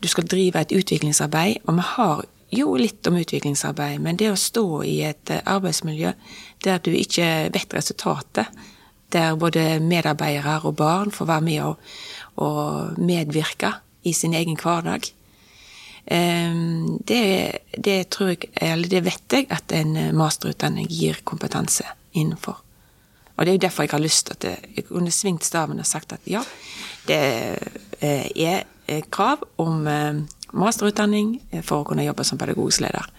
Du 0.00 0.08
skal 0.08 0.26
drive 0.28 0.60
et 0.60 0.72
utviklingsarbeid, 0.76 1.62
og 1.64 1.74
vi 1.74 1.80
har 1.80 2.24
jo 2.52 2.74
litt 2.76 3.06
om 3.06 3.16
utviklingsarbeid, 3.16 4.00
men 4.00 4.16
det 4.16 4.28
å 4.28 4.36
stå 4.36 4.82
i 4.84 4.98
et 5.08 5.30
arbeidsmiljø 5.30 6.12
der 6.64 6.82
du 6.84 6.90
ikke 6.92 7.48
vet 7.54 7.74
resultatet, 7.74 8.46
der 9.12 9.38
både 9.40 9.80
medarbeidere 9.80 10.60
og 10.64 10.76
barn 10.76 11.10
får 11.10 11.26
være 11.26 11.40
med 11.40 11.62
og, 11.62 11.80
og 12.36 12.98
medvirke 13.00 13.72
i 14.06 14.12
sin 14.14 14.34
egen 14.36 14.58
hverdag, 14.60 15.10
Ehm, 16.06 16.98
det, 17.04 17.52
det, 17.76 18.10
tror 18.10 18.28
jeg, 18.28 18.50
eller 18.54 18.88
det 18.88 19.02
vet 19.04 19.32
jeg 19.32 19.48
at 19.50 19.72
en 19.74 19.96
masterutdanning 20.14 20.86
gir 20.90 21.18
kompetanse 21.26 21.86
innenfor. 22.14 22.60
Og 23.36 23.44
det 23.44 23.50
er 23.50 23.58
jo 23.58 23.64
derfor 23.66 23.84
jeg 23.84 23.92
har 23.92 24.04
lyst 24.04 24.30
til 24.30 24.36
at 24.36 24.68
jeg 24.76 24.86
kunne 24.88 25.10
svingt 25.12 25.44
staven 25.44 25.82
og 25.82 25.86
sagt 25.86 26.14
at 26.14 26.30
ja, 26.30 26.40
det 27.08 27.18
eh, 28.00 28.30
er 28.30 28.62
eh, 28.86 29.02
krav 29.10 29.42
om 29.60 29.86
eh, 29.90 30.22
masterutdanning 30.56 31.36
for 31.60 31.82
å 31.82 31.88
kunne 31.88 32.06
jobbe 32.06 32.24
som 32.24 32.38
pedagogisk 32.38 32.86
leder. 32.86 33.10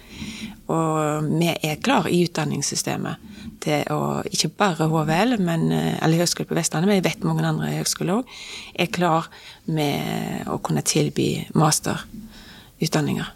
Og 0.72 1.28
vi 1.28 1.52
er 1.52 1.84
klar 1.84 2.08
i 2.10 2.24
utdanningssystemet 2.26 3.37
til 3.64 3.88
å 3.94 4.22
ikke 4.28 4.52
bare 4.60 4.88
HVL, 4.92 5.38
men, 5.44 5.70
eller 5.72 6.24
Høgskolen 6.24 6.50
på 6.50 6.58
Vestlandet, 6.58 6.90
men 6.90 7.00
jeg 7.00 7.08
vet 7.08 7.26
mange 7.28 7.46
andre 7.48 7.72
høgskoler 7.78 8.20
òg, 8.20 8.36
er 8.78 8.92
klar 8.94 9.30
med 9.66 10.48
å 10.52 10.60
kunne 10.64 10.86
tilby 10.86 11.30
masterutdanninger. 11.58 13.34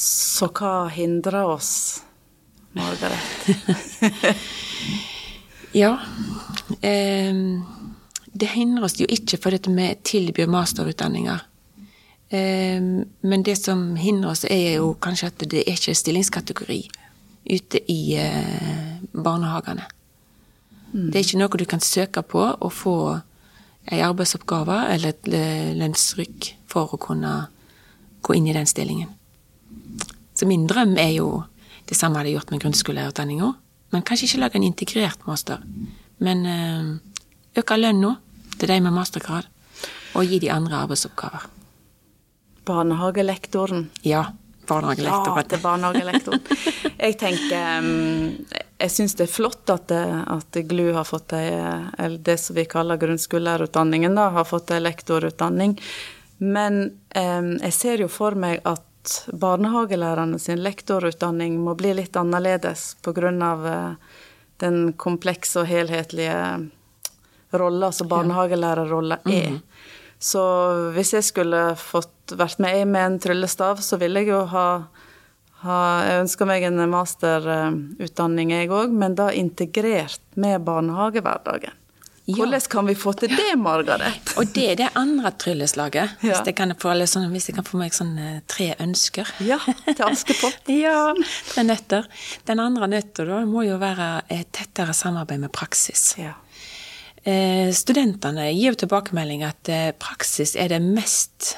Så 0.00 0.48
hva 0.56 0.88
hindrer 0.94 1.44
oss, 1.44 2.00
Margaret? 2.72 3.18
ja 5.82 5.96
eh, 6.86 7.40
Det 8.30 8.48
hindrer 8.54 8.86
oss 8.86 8.94
jo 9.00 9.08
ikke 9.10 9.40
fordi 9.42 9.72
vi 9.74 9.88
tilbyr 10.06 10.48
masterutdanninger. 10.50 11.42
Eh, 12.30 12.80
men 12.80 13.44
det 13.44 13.56
som 13.58 13.96
hindrer 13.98 14.32
oss, 14.32 14.46
er 14.46 14.78
jo 14.78 14.94
kanskje 15.02 15.32
at 15.32 15.44
det 15.50 15.64
er 15.66 15.74
ikke 15.74 15.98
stillingskategori 15.98 16.80
ute 17.44 17.80
i 17.92 18.16
eh, 18.20 19.00
barnehagene. 19.12 19.86
Mm. 20.92 21.10
Det 21.10 21.16
er 21.16 21.24
ikke 21.24 21.40
noe 21.40 21.60
du 21.60 21.66
kan 21.70 21.82
søke 21.84 22.22
på 22.26 22.42
og 22.42 22.72
få 22.74 22.96
ei 23.90 24.02
arbeidsoppgave 24.04 24.76
eller 24.92 25.14
et 25.14 25.30
lønnsrykk 25.78 26.50
for 26.70 26.94
å 26.94 27.00
kunne 27.00 27.32
gå 28.22 28.36
inn 28.36 28.50
i 28.50 28.54
den 28.54 28.68
stillingen. 28.68 29.08
Så 30.36 30.46
min 30.48 30.66
drøm 30.68 30.96
er 31.00 31.14
jo 31.16 31.42
det 31.88 31.96
samme 31.98 32.20
jeg 32.20 32.20
hadde 32.20 32.34
gjort 32.36 32.52
med 32.52 32.62
grunnskolelærerutdanninga. 32.62 33.52
Men 33.90 34.04
kanskje 34.06 34.28
ikke 34.28 34.42
lage 34.44 34.60
en 34.60 34.66
integrert 34.66 35.24
master, 35.26 35.62
men 36.22 36.44
eh, 36.46 36.90
øke 37.58 37.78
lønna 37.78 38.14
til 38.60 38.70
de 38.70 38.76
med 38.84 38.94
mastergrad, 38.94 39.48
og 40.14 40.28
gi 40.30 40.38
de 40.38 40.50
andre 40.52 40.84
arbeidsoppgaver. 40.84 41.48
Barnehagelektoren. 42.68 43.88
Ja. 44.04 44.28
Barnehagelektoren. 44.70 45.36
Ja, 45.36 45.46
til 45.50 45.62
barnehagelektoren. 45.64 46.42
Jeg 47.00 47.16
tenker 47.20 47.80
mm, 47.84 48.60
jeg 48.80 48.92
syns 48.94 49.16
det 49.18 49.26
er 49.26 49.32
flott 49.32 49.70
at, 49.72 49.92
at 49.92 50.60
GLU 50.70 50.92
har 50.96 51.04
fått 51.08 51.34
ei, 51.36 51.50
eller 51.98 52.20
det 52.24 52.38
som 52.40 52.56
vi 52.56 52.64
kaller 52.68 53.00
grunnskolelærerutdanningen, 53.00 54.16
da, 54.16 54.30
har 54.36 54.48
fått 54.48 54.72
ei 54.72 54.80
lektorutdanning. 54.80 55.76
Men 56.40 56.80
eh, 57.14 57.42
jeg 57.66 57.76
ser 57.76 58.04
jo 58.04 58.08
for 58.08 58.38
meg 58.38 58.62
at 58.68 58.86
barnehagelærerne 59.32 60.38
sin 60.40 60.62
lektorutdanning 60.64 61.58
må 61.60 61.74
bli 61.76 61.92
litt 62.00 62.16
annerledes 62.16 62.94
pga. 63.04 63.32
Eh, 63.74 64.18
den 64.60 64.92
komplekse 64.92 65.62
og 65.62 65.70
helhetlige 65.70 66.36
rolla 67.56 67.88
som 67.96 68.08
barnehagelærerrolla 68.08 69.22
er. 69.24 69.54
Så 70.20 70.40
hvis 70.94 71.14
jeg 71.16 71.24
skulle 71.24 71.70
fått 71.80 72.34
vært 72.36 72.60
med 72.60 72.84
med 72.92 73.06
en 73.06 73.20
tryllestav, 73.24 73.80
så 73.80 73.96
ville 74.00 74.22
jeg 74.22 74.34
jo 74.34 74.44
ha 74.52 74.66
jeg 75.60 76.20
ønsker 76.22 76.48
meg 76.48 76.64
en 76.64 76.80
masterutdanning, 76.88 78.54
jeg 78.54 78.70
òg, 78.72 78.94
men 78.96 79.12
da 79.18 79.28
integrert 79.36 80.22
med 80.40 80.62
barnehagehverdagen. 80.64 81.76
Hvordan 82.30 82.60
kan 82.70 82.86
vi 82.86 82.94
få 82.94 83.12
til 83.18 83.32
det, 83.34 83.58
Margaret? 83.58 84.32
Og 84.38 84.52
det 84.54 84.66
er 84.70 84.76
det 84.78 84.88
andre 84.98 85.32
trylleslaget. 85.40 86.16
Ja. 86.22 86.28
Hvis, 86.28 86.42
jeg 86.46 86.56
kan 86.58 86.72
få, 86.78 86.94
sånn, 87.10 87.28
hvis 87.32 87.50
jeg 87.50 87.56
kan 87.58 87.66
få 87.66 87.80
meg 87.80 87.96
sånn 87.96 88.14
tre 88.50 88.70
ønsker. 88.80 89.28
Ja, 89.44 89.58
til 89.88 90.04
Askepott. 90.06 90.70
ja, 90.84 91.10
tre 91.50 91.64
nøtter. 91.66 92.06
Den 92.48 92.62
andre 92.62 92.90
nøtta 92.92 93.26
da 93.28 93.42
må 93.48 93.64
jo 93.66 93.80
være 93.82 94.12
et 94.30 94.52
tettere 94.56 94.94
samarbeid 94.96 95.42
med 95.42 95.52
praksis. 95.56 96.12
Ja. 96.20 96.36
Eh, 97.24 97.68
studentene 97.76 98.48
gir 98.54 98.72
jo 98.72 98.80
tilbakemelding 98.84 99.44
at 99.44 99.68
eh, 99.68 99.90
praksis 99.92 100.54
er 100.56 100.68
det 100.72 100.80
mest 100.82 101.56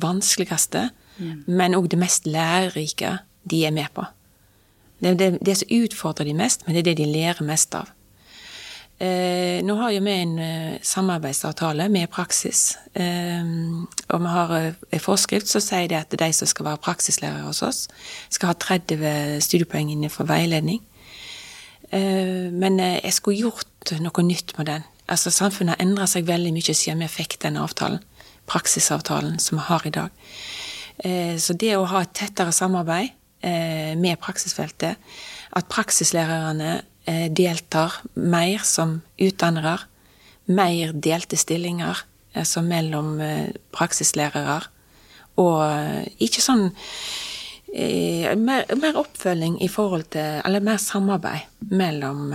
vanskeligste 0.00 0.88
Mm. 1.20 1.44
men 1.46 1.76
òg 1.76 1.88
det 1.92 1.98
mest 2.00 2.26
lærerike 2.26 3.18
de 3.50 3.64
er 3.66 3.70
med 3.70 3.92
på. 3.94 4.04
Det 5.00 5.10
er 5.10 5.14
det, 5.14 5.38
det 5.46 5.56
som 5.56 5.72
utfordrer 5.72 6.28
de 6.28 6.34
mest, 6.36 6.66
men 6.66 6.74
det 6.74 6.80
er 6.80 6.90
det 6.90 7.00
de 7.00 7.12
lærer 7.12 7.44
mest 7.44 7.74
av. 7.74 7.88
Eh, 9.00 9.62
nå 9.64 9.74
har 9.80 9.94
jo 9.94 10.02
vi 10.04 10.12
en 10.12 10.38
eh, 10.38 10.78
samarbeidsavtale 10.84 11.88
med 11.88 12.10
praksis. 12.12 12.76
Eh, 12.94 13.44
og 14.08 14.20
vi 14.20 14.32
har 14.34 14.52
eh, 14.58 14.74
en 14.92 15.00
forskrift 15.00 15.48
som 15.48 15.64
sier 15.64 15.88
det 15.88 15.96
at 15.96 16.18
de 16.20 16.32
som 16.36 16.48
skal 16.48 16.68
være 16.68 16.82
praksislærere 16.84 17.46
hos 17.46 17.62
oss, 17.64 17.86
skal 18.28 18.52
ha 18.52 18.58
30 18.60 19.40
studiepoeng 19.40 19.88
innenfor 19.92 20.28
veiledning. 20.28 20.82
Eh, 21.92 22.52
men 22.52 22.78
jeg 22.78 23.12
skulle 23.16 23.40
gjort 23.40 23.69
noe 24.00 24.24
nytt 24.26 24.56
med 24.58 24.68
den. 24.68 24.84
Altså 25.10 25.32
Samfunnet 25.34 25.76
har 25.76 25.84
endra 25.84 26.06
seg 26.10 26.28
veldig 26.28 26.52
mye 26.54 26.74
siden 26.74 27.02
vi 27.02 27.10
fikk 27.10 27.38
den 27.42 27.58
avtalen. 27.60 28.02
Praksisavtalen 28.50 29.38
som 29.42 29.58
vi 29.58 29.64
har 29.68 29.86
i 29.86 29.94
dag. 29.94 30.10
Så 31.40 31.54
det 31.56 31.72
å 31.78 31.88
ha 31.88 32.02
et 32.04 32.12
tettere 32.14 32.52
samarbeid 32.52 33.14
med 33.96 34.20
praksisfeltet, 34.20 34.98
at 35.56 35.68
praksislærerne 35.72 36.74
Eh, 37.10 37.30
deltar 37.32 37.92
mer 38.14 38.60
som 38.64 39.00
utdannere. 39.18 39.78
Mer 40.44 40.92
delte 40.92 41.36
stillinger, 41.36 42.04
altså 42.34 42.62
mellom 42.62 43.20
eh, 43.24 43.48
praksislærere. 43.72 44.60
Og 45.40 45.62
ikke 46.20 46.42
sånn 46.44 46.68
mer, 47.70 48.64
mer, 48.74 48.96
oppfølging 48.98 49.60
i 49.62 49.68
forhold 49.70 50.08
til 50.10 50.40
Eller 50.44 50.64
mer 50.64 50.80
samarbeid 50.82 51.68
mellom 51.70 52.32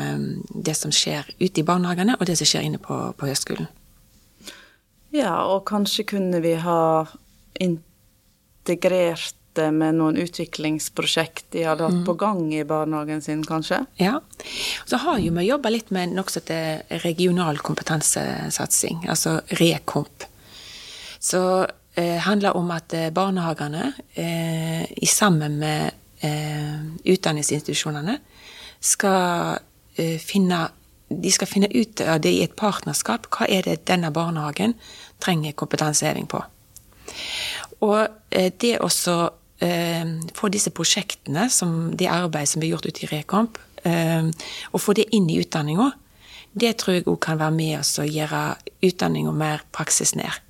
det 0.47 0.77
som 0.79 0.93
skjer 0.95 1.27
ute 1.41 1.59
i 1.59 1.65
barnehagene, 1.67 2.15
og 2.19 2.29
det 2.29 2.37
som 2.39 2.47
skjer 2.47 2.63
inne 2.69 2.79
på, 2.79 2.95
på 3.19 3.27
høyskolen. 3.27 3.67
Ja, 5.15 5.45
og 5.47 5.65
kanskje 5.67 6.05
kunne 6.07 6.39
vi 6.43 6.53
ha 6.59 7.05
integrert 7.59 9.35
det 9.55 9.69
med 9.71 9.95
noen 9.99 10.17
utviklingsprosjekt 10.19 11.47
de 11.55 11.63
hadde 11.67 11.87
hatt 11.87 12.01
mm. 12.01 12.05
på 12.07 12.15
gang 12.19 12.41
i 12.53 12.63
barnehagen 12.67 13.21
sin, 13.23 13.43
kanskje? 13.47 13.81
Ja. 14.01 14.19
Så 14.85 14.99
har 15.03 15.21
jo 15.23 15.31
vi 15.37 15.47
jobba 15.47 15.71
litt 15.71 15.93
med 15.95 16.15
nokså 16.15 16.43
til 16.49 16.99
regional 17.05 17.61
kompetansesatsing, 17.63 19.05
altså 19.11 19.39
Rekomp. 19.61 20.27
Så 21.19 21.41
eh, 21.95 22.17
handler 22.21 22.55
om 22.57 22.71
at 22.71 22.93
eh, 22.93 23.11
barnehagene, 23.13 23.93
eh, 24.13 24.83
i 24.91 25.05
sammen 25.05 25.57
med 25.59 25.91
eh, 26.21 26.81
utdanningsinstitusjonene, 27.05 28.17
skal 28.79 29.59
eh, 29.97 30.19
finne 30.19 30.67
de 31.05 31.29
skal 31.29 31.47
finne 31.47 31.67
ut 31.69 32.01
av 32.01 32.17
det 32.23 32.31
i 32.33 32.41
et 32.41 32.55
partnerskap. 32.57 33.27
Hva 33.29 33.45
er 33.45 33.61
det 33.67 33.83
denne 33.85 34.09
barnehagen 34.11 34.73
trenger 35.21 35.53
kompetanseheving 35.53 36.25
på? 36.27 36.39
Og 37.85 38.07
det 38.33 38.71
også 38.81 39.29
få 40.35 40.49
disse 40.51 40.73
prosjektene, 40.73 41.45
som 41.53 41.93
det 41.93 42.09
arbeidet 42.09 42.49
som 42.49 42.63
blir 42.63 42.73
gjort 42.73 42.89
ute 42.89 43.05
i 43.05 43.11
Rekomp, 43.11 43.59
og 43.85 44.81
få 44.81 44.97
det 44.97 45.05
inn 45.15 45.29
i 45.29 45.37
utdanninga, 45.43 45.91
det 46.57 46.73
tror 46.81 46.97
jeg 46.97 47.05
òg 47.05 47.19
kan 47.21 47.39
være 47.39 47.55
med 47.55 47.77
oss 47.83 47.93
å 48.01 48.07
gjøre 48.07 48.41
utdanninga 48.83 49.31
mer 49.35 49.63
praksisnær. 49.75 50.41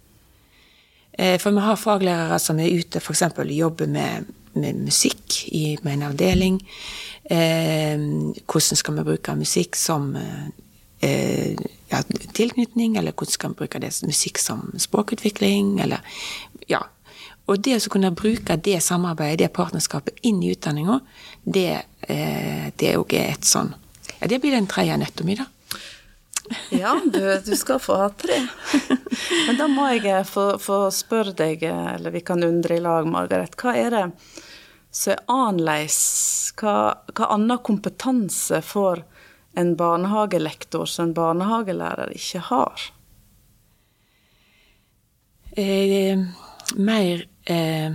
Eh, 1.18 1.38
for 1.40 1.56
vi 1.56 1.64
har 1.64 1.80
faglærere 1.80 2.40
som 2.40 2.60
er 2.60 2.74
ute 2.76 3.00
f.eks. 3.00 3.24
jobber 3.56 3.88
med, 3.88 4.32
med 4.54 4.82
musikk 4.88 5.42
i, 5.48 5.78
med 5.84 5.94
en 5.94 6.08
avdeling. 6.10 6.60
Eh, 7.24 7.96
hvordan 8.46 8.82
skal 8.82 9.00
vi 9.00 9.08
bruke 9.12 9.38
musikk 9.40 9.80
som 9.80 10.12
eh, 10.16 11.56
ja, 11.92 12.02
tilknytning, 12.34 12.98
eller 12.98 13.16
hvordan 13.16 13.38
skal 13.38 13.54
vi 13.54 13.64
bruke 13.64 13.80
det 13.80 13.94
musikk 14.04 14.42
som 14.42 14.68
språkutvikling, 14.78 15.80
eller 15.84 16.04
ja, 16.68 16.84
og 17.46 17.62
det 17.62 17.78
å 17.78 17.92
kunne 17.94 18.14
bruke 18.16 18.58
det 18.58 18.80
samarbeidet, 18.82 19.44
det 19.44 19.54
partnerskapet, 19.54 20.18
inn 20.26 20.42
i 20.44 20.52
utdanninga, 20.56 21.00
det, 21.44 21.84
eh, 22.08 22.72
er 22.74 23.32
et 23.32 23.46
sånn 23.46 23.74
Ja, 24.20 24.28
det 24.28 24.40
blir 24.40 24.52
den 24.52 24.68
tredje 24.68 24.96
nøtta 24.98 25.24
mi, 25.26 25.36
da. 25.36 25.46
Ja, 26.70 27.02
du, 27.06 27.42
du, 27.46 27.56
skal 27.56 27.80
få 27.80 27.96
ha 27.96 28.10
tre. 28.10 28.48
Men 29.48 29.58
da 29.58 29.68
må 29.72 29.88
jeg 29.94 30.06
eh, 30.12 30.26
få, 30.28 30.56
få 30.62 30.86
spørre 30.94 31.36
deg, 31.38 31.64
eh, 31.66 31.88
eller 31.96 32.14
vi 32.14 32.24
kan 32.26 32.44
undre 32.44 32.78
i 32.78 32.84
lag, 32.84 33.08
Margaret. 33.10 33.56
Hva 33.60 33.76
er 33.80 33.96
det 33.96 34.06
som 34.96 35.16
er 35.16 35.24
annerledes? 35.32 36.00
Hva, 36.60 36.76
hva 37.12 37.32
annen 37.36 37.64
kompetanse 37.66 38.62
får 38.64 39.04
en 39.60 39.74
barnehagelektor 39.80 40.88
som 40.90 41.10
en 41.10 41.16
barnehagelærer 41.18 42.14
ikke 42.16 42.44
har? 42.50 42.90
Eh, 45.56 46.20
mer 46.76 47.26
eh, 47.48 47.92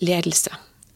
ledelse. 0.00 0.52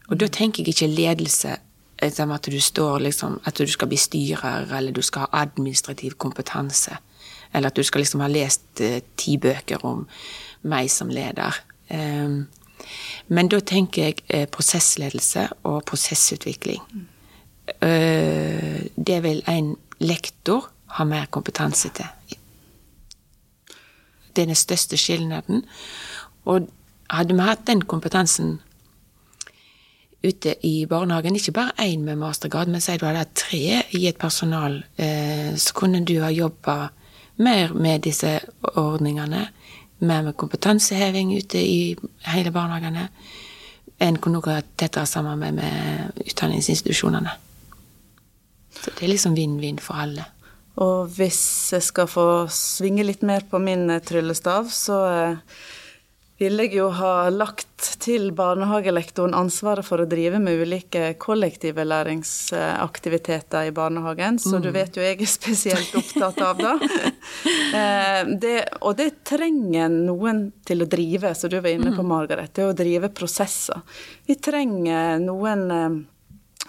Og 0.07 0.19
da 0.21 0.29
tenker 0.31 0.63
jeg 0.63 0.73
ikke 0.73 0.89
ledelse 0.89 1.57
at 2.01 2.45
du 2.45 2.59
står 2.61 2.99
liksom 2.99 3.39
At 3.45 3.57
du 3.57 3.67
skal 3.67 3.87
bli 3.87 3.97
styrer, 3.97 4.73
eller 4.77 4.91
du 4.91 5.01
skal 5.01 5.19
ha 5.19 5.41
administrativ 5.41 6.11
kompetanse. 6.17 6.97
Eller 7.53 7.67
at 7.67 7.75
du 7.75 7.83
skal 7.83 7.99
liksom 7.99 8.19
ha 8.19 8.27
lest 8.27 8.81
eh, 8.81 9.01
ti 9.17 9.37
bøker 9.37 9.85
om 9.85 10.07
meg 10.63 10.89
som 10.89 11.09
leder. 11.09 11.55
Eh, 11.89 12.43
men 13.27 13.47
da 13.49 13.59
tenker 13.59 14.03
jeg 14.03 14.23
eh, 14.29 14.47
prosessledelse 14.47 15.47
og 15.63 15.83
prosessutvikling. 15.85 16.81
Mm. 16.93 17.07
det 19.07 19.23
vil 19.23 19.41
en 19.47 19.75
lektor 19.99 20.69
ha 20.95 21.03
mer 21.03 21.25
kompetanse 21.25 21.89
til. 21.89 22.05
Det 24.35 24.41
er 24.41 24.45
den 24.45 24.55
største 24.55 24.97
skilnaden. 24.97 25.65
Og 26.45 26.69
hadde 27.09 27.33
vi 27.33 27.43
hatt 27.43 27.67
den 27.67 27.81
kompetansen 27.81 28.59
ute 30.23 30.55
i 30.65 30.85
barnehagen, 30.89 31.35
ikke 31.35 31.53
bare 31.53 31.85
én 31.85 32.03
med 32.05 32.17
mastergrad, 32.17 32.71
men 32.71 32.81
si 32.81 32.97
du 32.97 33.05
hadde 33.05 33.21
hatt 33.21 33.35
tre 33.37 33.81
i 33.95 34.07
et 34.09 34.17
personal, 34.17 34.79
eh, 34.97 35.53
så 35.55 35.73
kunne 35.77 36.03
du 36.05 36.17
ha 36.21 36.31
jobba 36.33 36.89
mer 37.37 37.73
med 37.73 38.01
disse 38.07 38.39
ordningene, 38.75 39.47
mer 39.99 40.23
med 40.23 40.37
kompetanseheving 40.37 41.35
ute 41.37 41.61
i 41.61 41.95
hele 42.33 42.51
barnehagene, 42.51 43.07
enn 44.01 44.17
kunne 44.21 44.41
ha 44.45 44.61
tettere 44.77 45.05
samarbeid 45.09 45.57
med 45.57 46.23
utdanningsinstitusjonene. 46.25 47.37
Så 48.77 48.93
det 48.93 49.05
er 49.05 49.13
liksom 49.13 49.37
vinn-vinn 49.37 49.79
for 49.81 50.01
alle. 50.03 50.25
Og 50.77 51.09
hvis 51.17 51.73
jeg 51.73 51.85
skal 51.85 52.09
få 52.09 52.27
svinge 52.53 53.05
litt 53.05 53.23
mer 53.25 53.45
på 53.49 53.57
min 53.61 53.89
tryllestav, 54.05 54.69
så 54.69 54.99
eh, 56.37 56.43
vil 56.43 56.61
jeg 56.61 56.73
jo 56.77 56.87
ha 56.93 57.29
lagt 57.33 57.89
til 58.01 58.31
barnehagelektoren 58.37 59.35
ansvaret 59.37 59.85
for 59.85 60.01
å 60.01 60.07
drive 60.09 60.39
med 60.41 60.61
ulike 60.61 61.13
kollektive 61.21 61.85
læringsaktiviteter 61.85 63.69
i 63.69 63.73
barnehagen, 63.75 64.39
så 64.39 64.61
du 64.61 64.69
mm. 64.69 64.75
vet 64.75 64.97
jo 64.97 65.05
jeg 65.05 65.19
er 65.21 65.31
spesielt 65.31 65.97
opptatt 65.97 66.41
av 66.41 66.63
det. 66.63 66.75
Eh, 67.67 68.21
det 68.39 68.53
og 68.87 68.95
det 68.97 69.25
trenger 69.27 69.91
noen 69.91 70.39
til 70.65 70.81
å 70.81 70.87
drive, 70.89 71.33
som 71.35 71.51
du 71.51 71.57
var 71.59 71.73
inne 71.73 71.91
på, 71.91 72.01
mm. 72.01 72.07
Margaret. 72.07 72.53
Det 72.55 72.63
å 72.63 72.75
drive 72.75 73.09
prosesser. 73.13 73.81
Vi 74.25 74.37
trenger 74.39 75.19
noen 75.21 75.65
eh, 75.75 75.97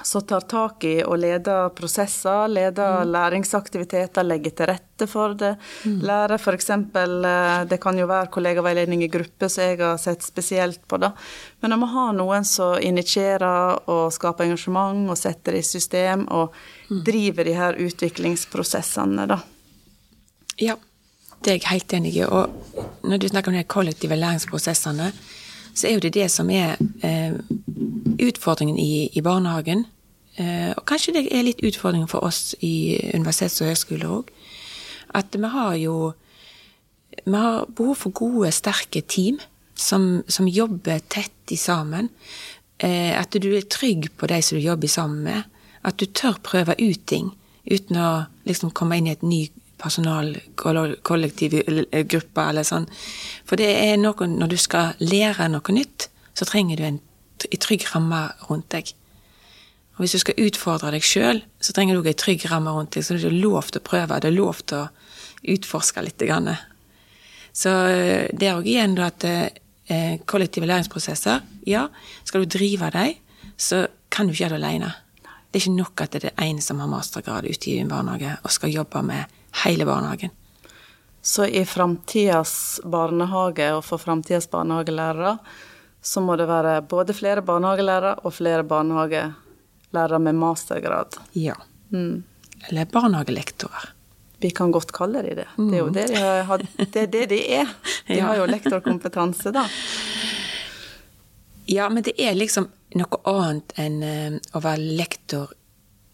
som 0.02 0.22
tar 0.22 0.40
tak 0.40 0.84
i 0.84 1.02
og 1.02 1.18
leder 1.18 1.68
prosesser, 1.76 2.48
leder 2.48 3.02
mm. 3.02 3.11
læringsaktiviteter, 3.12 4.26
legger 4.26 4.54
til 4.54 4.70
rette 4.70 5.06
for 5.11 5.34
det. 5.38 5.54
Mm. 5.84 5.98
Lærer 6.06 6.38
f.eks. 6.38 6.70
Eh, 6.70 7.64
det 7.70 7.80
kan 7.82 7.98
jo 7.98 8.06
være 8.11 8.30
kollegaveiledning 8.34 9.02
i 9.04 9.11
gruppe, 9.12 9.48
som 9.50 9.64
jeg 9.64 9.80
har 9.82 9.98
sett 10.02 10.22
spesielt 10.26 10.84
på. 10.88 11.00
da. 11.02 11.12
Men 11.61 11.76
om 11.76 11.87
å 11.87 11.92
ha 11.94 12.06
noen 12.16 12.46
som 12.46 12.78
initierer 12.78 13.90
og 13.90 14.12
skaper 14.14 14.46
engasjement 14.46 15.11
og 15.11 15.18
setter 15.18 15.58
i 15.58 15.64
system 15.66 16.26
og 16.28 16.54
mm. 16.90 17.02
driver 17.06 17.48
de 17.48 17.56
her 17.58 17.80
utviklingsprosessene, 17.88 19.26
da. 19.30 19.42
Ja, 20.58 20.78
det 21.42 21.52
er 21.52 21.58
jeg 21.61 21.70
helt 21.70 21.92
enig 21.94 22.16
i. 22.16 22.24
Og 22.26 23.04
når 23.06 23.22
du 23.22 23.28
snakker 23.30 23.52
om 23.52 23.58
de 23.58 23.66
kollektive 23.66 24.18
læringsprosessene, 24.18 25.12
så 25.79 25.88
er 25.88 25.97
jo 25.97 26.03
det 26.03 26.14
det 26.17 26.27
som 26.33 26.51
er 26.51 26.77
eh, 27.07 27.38
utfordringen 28.19 28.79
i, 28.79 29.09
i 29.14 29.23
barnehagen. 29.25 29.85
Eh, 30.38 30.73
og 30.77 30.85
kanskje 30.87 31.14
det 31.17 31.27
er 31.35 31.47
litt 31.47 31.62
utfordringen 31.67 32.11
for 32.11 32.27
oss 32.27 32.55
i 32.61 32.99
universitets- 33.14 33.61
og 33.62 33.71
høyskoler 33.71 34.17
òg. 34.19 34.33
At 35.14 35.35
vi 35.35 35.53
har 35.55 35.77
jo 35.77 36.14
Vi 37.27 37.35
har 37.35 37.67
behov 37.77 37.97
for 37.97 38.11
gode, 38.11 38.53
sterke 38.53 39.01
team 39.01 39.41
som, 39.75 40.23
som 40.29 40.47
jobber 40.47 41.01
tett 41.11 41.51
i 41.51 41.57
sammen. 41.57 42.11
Eh, 42.79 43.11
at 43.21 43.35
du 43.35 43.49
er 43.57 43.67
trygg 43.67 44.11
på 44.17 44.29
de 44.31 44.38
som 44.43 44.59
du 44.59 44.62
jobber 44.62 44.88
sammen 44.88 45.25
med. 45.25 45.43
At 45.83 45.99
du 45.99 46.07
tør 46.07 46.38
prøve 46.43 46.77
ut 46.79 47.07
ting 47.07 47.33
uten 47.67 47.97
å 47.97 48.27
liksom 48.47 48.71
komme 48.71 48.97
inn 48.99 49.09
i 49.09 49.17
et 49.17 49.25
ny 49.27 49.49
personalkollektiv 49.79 51.59
gruppe 52.11 52.47
eller 52.51 52.67
sånn. 52.67 52.88
For 53.47 53.61
det 53.61 53.71
er 53.71 53.99
noe 54.01 54.27
Når 54.29 54.49
du 54.51 54.57
skal 54.61 54.99
lære 54.99 55.49
noe 55.53 55.75
nytt, 55.75 56.09
så 56.35 56.47
trenger 56.47 56.77
du 56.77 56.85
en 56.85 57.01
trygg 57.38 57.87
ramme 57.93 58.29
rundt 58.49 58.71
deg. 58.75 58.93
Og 59.99 60.05
hvis 60.05 60.14
du 60.14 60.23
skal 60.23 60.38
utfordre 60.47 60.93
deg 60.95 61.03
sjøl, 61.03 61.41
så 61.59 61.75
trenger 61.75 61.97
du 61.97 62.05
òg 62.05 62.12
ei 62.12 62.19
trygg 62.19 62.45
ramme 62.51 62.71
rundt 62.71 62.95
deg, 62.95 63.03
så 63.03 63.17
det 63.17 63.27
er 63.27 63.35
lov 63.35 63.71
til 63.73 63.81
å 63.81 63.87
prøve, 63.88 64.21
det 64.23 64.31
er 64.31 64.37
lov 64.37 64.61
til 64.62 64.85
å 64.85 64.91
utforske 65.55 66.05
litt. 66.07 66.23
Så 67.51 67.73
eh, 67.91 68.29
det 68.31 68.47
er 68.47 68.59
òg 68.59 68.69
igjen 68.71 68.95
at 69.03 69.27
eh, 69.27 70.21
kollektive 70.27 70.71
læringsprosesser, 70.71 71.43
ja, 71.67 71.88
skal 72.25 72.45
du 72.45 72.55
drive 72.59 72.93
dem, 72.95 73.19
så 73.59 73.87
kan 74.11 74.27
du 74.27 74.35
ikke 74.35 74.45
gjøre 74.45 74.59
det 74.59 74.69
alene. 74.69 74.93
Det 75.49 75.59
er 75.59 75.64
ikke 75.64 75.81
nok 75.81 76.05
at 76.05 76.14
det 76.14 76.31
er 76.31 76.47
en 76.47 76.62
som 76.62 76.79
har 76.79 76.91
mastergrad 76.93 77.49
ute 77.49 77.73
i 77.73 77.79
en 77.83 77.91
barnehage 77.91 78.37
og 78.45 78.55
skal 78.55 78.71
jobbe 78.71 79.03
med 79.03 79.38
hele 79.64 79.87
barnehagen. 79.88 80.30
Så 81.22 81.46
i 81.46 81.64
framtidas 81.66 82.80
barnehage 82.84 83.72
og 83.76 83.82
for 83.84 84.00
framtidas 84.00 84.48
barnehagelærere 84.50 85.37
så 86.02 86.22
må 86.24 86.37
det 86.38 86.46
være 86.48 86.78
både 86.88 87.14
flere 87.16 87.42
barnehagelærere 87.44 88.14
og 88.24 88.34
flere 88.34 88.64
barnehagelærere 88.64 90.20
med 90.22 90.38
mastergrad. 90.38 91.18
Ja. 91.32 91.56
Eller 91.90 92.84
barnehagelektorer. 92.92 93.92
Vi 94.38 94.50
kan 94.54 94.70
godt 94.70 94.92
kalle 94.94 95.22
de 95.26 95.34
det. 95.34 95.48
Det 95.56 95.74
er 95.74 95.80
jo 95.82 95.90
det 95.90 96.06
de, 96.12 96.22
har, 96.46 96.62
det, 96.78 96.96
er, 97.02 97.06
det 97.11 97.24
de 97.32 97.38
er. 97.58 97.70
De 98.06 98.20
har 98.28 98.38
jo 98.38 98.46
lektorkompetanse, 98.46 99.50
da. 99.54 99.66
Ja, 101.68 101.88
men 101.90 102.06
det 102.06 102.14
er 102.22 102.38
liksom 102.38 102.70
noe 102.96 103.18
annet 103.28 103.74
enn 103.76 103.98
eh, 104.06 104.37
å 104.56 104.62
være 104.64 104.94
lektor 104.96 105.50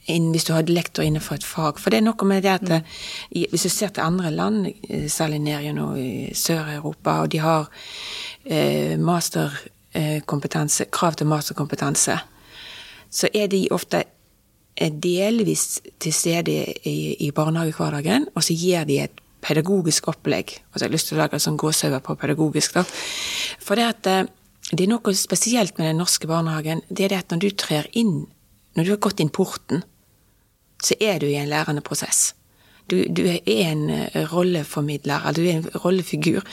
hvis 0.06 0.44
du 0.44 0.52
har 0.52 0.68
lektor 0.68 1.04
innenfor 1.04 1.38
et 1.38 1.46
fag. 1.46 1.78
For 1.80 1.90
det 1.90 2.00
er 2.00 2.06
noe 2.06 2.28
med 2.28 2.44
det 2.44 2.52
at 2.52 2.68
mm. 2.68 2.84
hvis 3.52 3.66
du 3.66 3.70
ser 3.72 3.88
til 3.94 4.04
andre 4.04 4.30
land, 4.30 4.66
eh, 4.88 5.08
særlig 5.08 5.40
nede 5.40 5.62
gjennom 5.64 5.96
i 5.96 6.30
Sør-Europa, 6.34 7.20
og 7.22 7.32
de 7.32 7.40
har 7.40 7.70
eh, 8.44 8.98
masterkompetanse, 9.00 10.90
krav 10.92 11.16
til 11.16 11.30
masterkompetanse, 11.30 12.18
så 13.10 13.30
er 13.34 13.48
de 13.48 13.68
ofte 13.70 14.04
eh, 14.76 14.92
delvis 14.92 15.80
til 16.00 16.12
stede 16.12 16.64
i, 16.84 17.16
i 17.26 17.30
barnehagehverdagen, 17.30 18.28
og 18.34 18.44
så 18.44 18.54
gir 18.54 18.84
de 18.84 19.00
et 19.06 19.20
pedagogisk 19.44 20.08
opplegg. 20.08 20.58
Altså, 20.72 20.84
jeg 20.84 20.88
har 20.88 20.96
lyst 20.96 21.10
til 21.10 21.18
å 21.18 21.22
lage 21.24 21.40
sånn 21.42 21.60
gåsehauger 21.60 22.04
på 22.04 22.16
pedagogisk, 22.20 22.78
da. 22.78 22.84
For 23.64 23.78
det 23.78 23.88
at 23.88 24.10
eh, 24.10 24.24
det 24.72 24.86
er 24.86 24.94
noe 24.94 25.12
spesielt 25.16 25.76
med 25.78 25.90
den 25.90 26.00
norske 26.00 26.28
barnehagen. 26.28 26.80
Det 26.88 27.06
er 27.06 27.12
det 27.12 27.24
at 27.24 27.34
når 27.34 27.42
du 27.42 27.50
trer 27.60 27.88
inn, 27.92 28.24
når 28.74 28.86
du 28.86 28.92
har 28.94 29.02
gått 29.06 29.20
inn 29.20 29.32
porten, 29.32 29.84
så 30.84 30.96
er 31.00 31.20
du 31.20 31.26
i 31.26 31.38
en 31.40 31.50
lærende 31.50 31.84
prosess. 31.84 32.34
Du, 32.90 32.98
du 33.08 33.22
er 33.24 33.40
en 33.46 33.86
eh, 33.90 34.24
rolleformidler, 34.32 35.24
eller 35.24 35.40
du 35.40 35.46
er 35.48 35.60
en 35.60 35.84
rollefigur. 35.84 36.44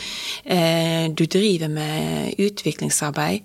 Eh, 0.45 1.09
du 1.11 1.25
driver 1.25 1.67
med 1.67 2.39
utviklingsarbeid. 2.39 3.41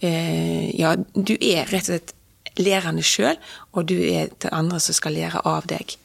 Eh, 0.00 0.68
ja, 0.78 0.94
du 1.14 1.34
er 1.34 1.66
rett 1.72 1.88
og 1.88 1.96
slett 1.96 2.14
lærende 2.58 3.02
sjøl, 3.02 3.38
og 3.74 3.88
du 3.90 3.96
er 3.98 4.30
til 4.38 4.54
andre 4.54 4.78
som 4.82 4.94
skal 4.94 5.18
lære 5.18 5.42
av 5.46 5.66
deg. 5.70 5.96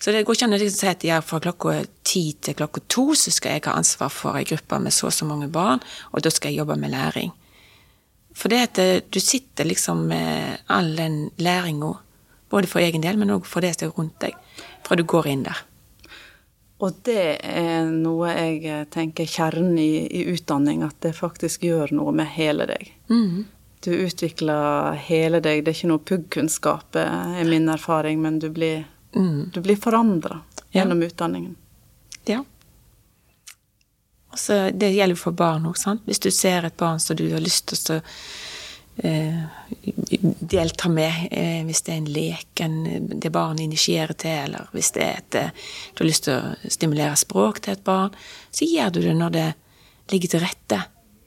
Så 0.00 0.12
det 0.12 0.22
går 0.24 0.36
ikke 0.36 0.46
an 0.48 0.56
å 0.56 0.60
liksom 0.60 0.80
si 0.80 0.88
at 0.88 1.02
ja, 1.04 1.18
fra 1.24 1.40
klokka 1.44 1.80
ti 2.08 2.22
til 2.40 2.56
klokka 2.56 2.80
to 2.88 3.10
så 3.16 3.32
skal 3.32 3.56
jeg 3.56 3.66
ha 3.66 3.74
ansvar 3.76 4.12
for 4.12 4.36
ei 4.36 4.46
gruppe 4.48 4.78
med 4.80 4.96
så 4.96 5.10
og 5.10 5.16
så 5.16 5.28
mange 5.28 5.48
barn, 5.52 5.80
og 6.12 6.24
da 6.24 6.32
skal 6.32 6.52
jeg 6.52 6.60
jobbe 6.60 6.76
med 6.80 6.92
læring. 6.92 7.32
For 8.36 8.52
det 8.52 8.60
at 8.68 8.80
du 9.12 9.20
sitter 9.20 9.68
liksom 9.68 10.06
med 10.12 10.64
all 10.72 10.94
den 10.96 11.18
læringa, 11.40 11.92
både 12.50 12.66
for 12.70 12.80
egen 12.82 13.00
del, 13.04 13.16
men 13.16 13.30
òg 13.30 13.46
for 13.46 13.60
det 13.64 13.76
som 13.78 13.88
er 13.88 13.94
rundt 13.98 14.18
deg, 14.20 14.34
fra 14.86 14.96
du 14.98 15.04
går 15.04 15.26
inn 15.30 15.44
der. 15.46 15.60
Og 16.80 16.96
det 17.04 17.38
er 17.44 17.84
noe 17.92 18.30
jeg 18.32 18.64
eh, 18.64 18.84
tenker 18.88 19.28
kjernen 19.28 19.76
i, 19.78 20.06
i 20.16 20.22
utdanning, 20.32 20.82
at 20.82 20.96
det 21.04 21.12
faktisk 21.18 21.62
gjør 21.68 21.92
noe 21.92 22.12
med 22.16 22.26
hele 22.34 22.64
deg. 22.70 22.92
Du 23.84 23.90
utvikler 23.92 24.96
hele 25.08 25.40
deg. 25.44 25.62
Det 25.64 25.72
er 25.72 25.76
ikke 25.78 25.90
noe 25.92 26.04
puggkunnskap, 26.08 26.96
eh, 26.96 27.36
er 27.42 27.44
min 27.48 27.68
erfaring, 27.68 28.20
men 28.24 28.38
du 28.40 28.48
blir, 28.50 28.86
du 29.12 29.60
blir 29.60 29.76
forandra 29.76 30.40
Ja. 30.70 30.80
gjennom 30.84 31.02
utdanningen. 31.02 31.56
Ja. 32.26 32.44
Også, 34.32 34.70
Det 34.78 34.92
gjelder 34.94 35.16
for 35.18 35.32
barn 35.34 35.64
òg, 35.66 35.76
sant. 35.76 36.02
Hvis 36.06 36.20
du 36.22 36.30
ser 36.30 36.64
et 36.64 36.76
barn 36.78 37.00
som 37.02 37.16
du 37.16 37.24
har 37.32 37.40
lyst 37.42 37.66
til 37.72 37.96
å 37.98 38.02
delta 40.50 40.88
med, 40.88 41.28
eh, 41.30 41.64
hvis 41.64 41.82
det 41.82 41.92
er 41.92 41.98
en 42.00 42.12
lek 42.12 42.60
en, 42.60 42.76
det 43.20 43.32
barnet 43.32 43.64
initierer 43.64 44.12
til, 44.12 44.44
eller 44.44 44.68
hvis 44.74 44.92
det 44.96 45.02
er 45.02 45.18
et, 45.18 45.34
eh, 45.34 45.50
du 45.94 46.02
har 46.02 46.08
lyst 46.08 46.24
til 46.24 46.36
å 46.36 46.70
stimulere 46.70 47.16
språk 47.16 47.60
til 47.60 47.72
et 47.76 47.84
barn, 47.84 48.14
så 48.52 48.68
gjør 48.68 48.92
du 48.92 49.00
det 49.00 49.16
når 49.16 49.30
det 49.36 49.48
ligger 50.12 50.28
til 50.28 50.44
rette. 50.44 50.82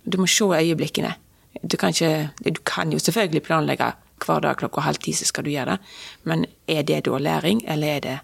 Du 0.05 0.17
må 0.17 0.27
se 0.27 0.43
øyeblikkene. 0.43 1.15
Du 1.63 1.77
kan, 1.77 1.89
ikke, 1.89 2.31
du 2.43 2.59
kan 2.65 2.91
jo 2.91 2.99
selvfølgelig 2.99 3.43
planlegge 3.43 3.93
hver 4.23 4.39
dag 4.41 4.57
klokka 4.57 4.81
halv 4.81 4.99
ti, 5.03 5.13
så 5.13 5.25
skal 5.25 5.45
du 5.45 5.51
gjøre 5.51 5.75
det, 5.75 5.79
men 6.23 6.45
er 6.67 6.83
det 6.83 7.05
da 7.05 7.17
læring, 7.17 7.63
eller 7.67 7.87
er 7.87 7.99
det 7.99 8.19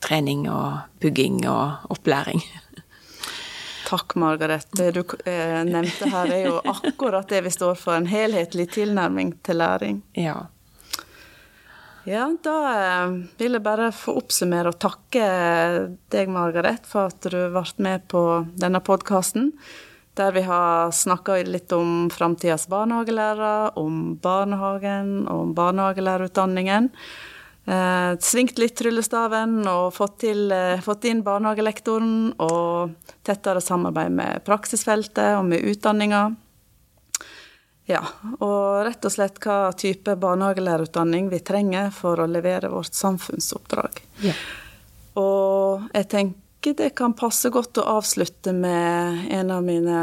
trening 0.00 0.48
og 0.50 0.78
bygging 1.00 1.48
og 1.48 1.90
opplæring? 1.90 2.42
Takk, 3.86 4.14
Margaret. 4.18 4.66
Det 4.74 4.90
du 4.96 5.00
eh, 5.24 5.62
nevnte 5.64 6.08
her, 6.10 6.30
er 6.34 6.48
jo 6.48 6.58
akkurat 6.66 7.28
det 7.30 7.44
vi 7.46 7.52
står 7.54 7.76
for. 7.78 7.94
En 7.94 8.08
helhetlig 8.10 8.70
tilnærming 8.74 9.36
til 9.46 9.60
læring. 9.62 10.00
Ja. 10.18 10.48
Ja, 12.06 12.24
da 12.42 12.56
eh, 12.70 13.14
vil 13.38 13.54
jeg 13.58 13.62
bare 13.62 13.92
få 13.94 14.16
oppsummere 14.18 14.70
og 14.70 14.80
takke 14.82 15.28
deg, 16.10 16.32
Margaret, 16.34 16.82
for 16.86 17.12
at 17.12 17.30
du 17.30 17.38
ble 17.54 17.64
med 17.86 18.08
på 18.10 18.22
denne 18.58 18.82
podkasten. 18.82 19.52
Der 20.18 20.34
vi 20.34 20.42
har 20.46 20.90
snakka 20.90 21.38
litt 21.46 21.70
om 21.76 22.08
framtidas 22.10 22.66
barnehagelærere, 22.72 23.76
om 23.78 24.16
barnehagen, 24.22 25.28
om 25.30 25.54
barnehagelærerutdanningen. 25.54 26.90
Eh, 27.66 28.18
svingt 28.22 28.60
litt 28.62 28.80
rullestaven 28.80 29.64
og 29.66 29.90
fått, 29.94 30.20
til, 30.22 30.52
eh, 30.52 30.78
fått 30.80 31.04
inn 31.10 31.24
barnehagelektoren 31.26 32.36
og 32.38 32.94
tettere 33.26 33.60
samarbeid 33.60 34.12
med 34.14 34.44
praksisfeltet 34.46 35.34
og 35.34 35.48
med 35.48 35.66
utdanninga. 35.66 36.36
Ja, 37.86 38.04
og 38.38 38.86
rett 38.86 39.04
og 39.06 39.14
slett 39.14 39.40
hva 39.42 39.72
type 39.74 40.14
barnehagelærerutdanning 40.14 41.28
vi 41.30 41.42
trenger 41.42 41.90
for 41.94 42.22
å 42.22 42.30
levere 42.30 42.70
vårt 42.70 42.94
samfunnsoppdrag. 42.94 44.00
Ja. 44.22 44.34
Og 45.18 45.90
jeg 45.94 46.08
tenker 46.08 46.74
det 46.76 46.94
kan 46.98 47.14
passe 47.14 47.50
godt 47.54 47.78
å 47.78 47.86
avslutte 47.98 48.50
med 48.54 49.28
en 49.30 49.50
av 49.54 49.62
mine 49.62 50.00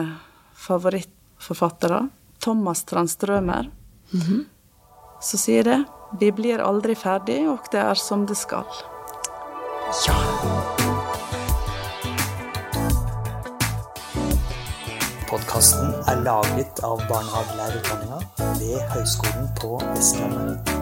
favorittforfattere, 0.56 2.10
Thomas 2.39 2.86
Tranströmer, 2.88 3.67
som 5.19 5.39
sier 5.39 5.67
det. 5.67 5.84
Vi 6.19 6.32
blir 6.32 6.62
aldri 6.62 6.95
ferdig, 6.95 7.39
og 7.49 7.65
det 7.71 7.80
er 7.82 7.97
som 7.99 8.28
det 8.30 8.38
skal. 8.38 8.67
ja. 10.08 10.17
Podkasten 15.34 15.93
er 16.08 16.19
laget 16.21 16.84
av 16.86 17.02
barnehagelærerutdanninga 17.10 18.19
ved 18.60 18.82
Høgskolen 18.93 19.49
på 19.58 19.82
Vestlandet. 19.95 20.73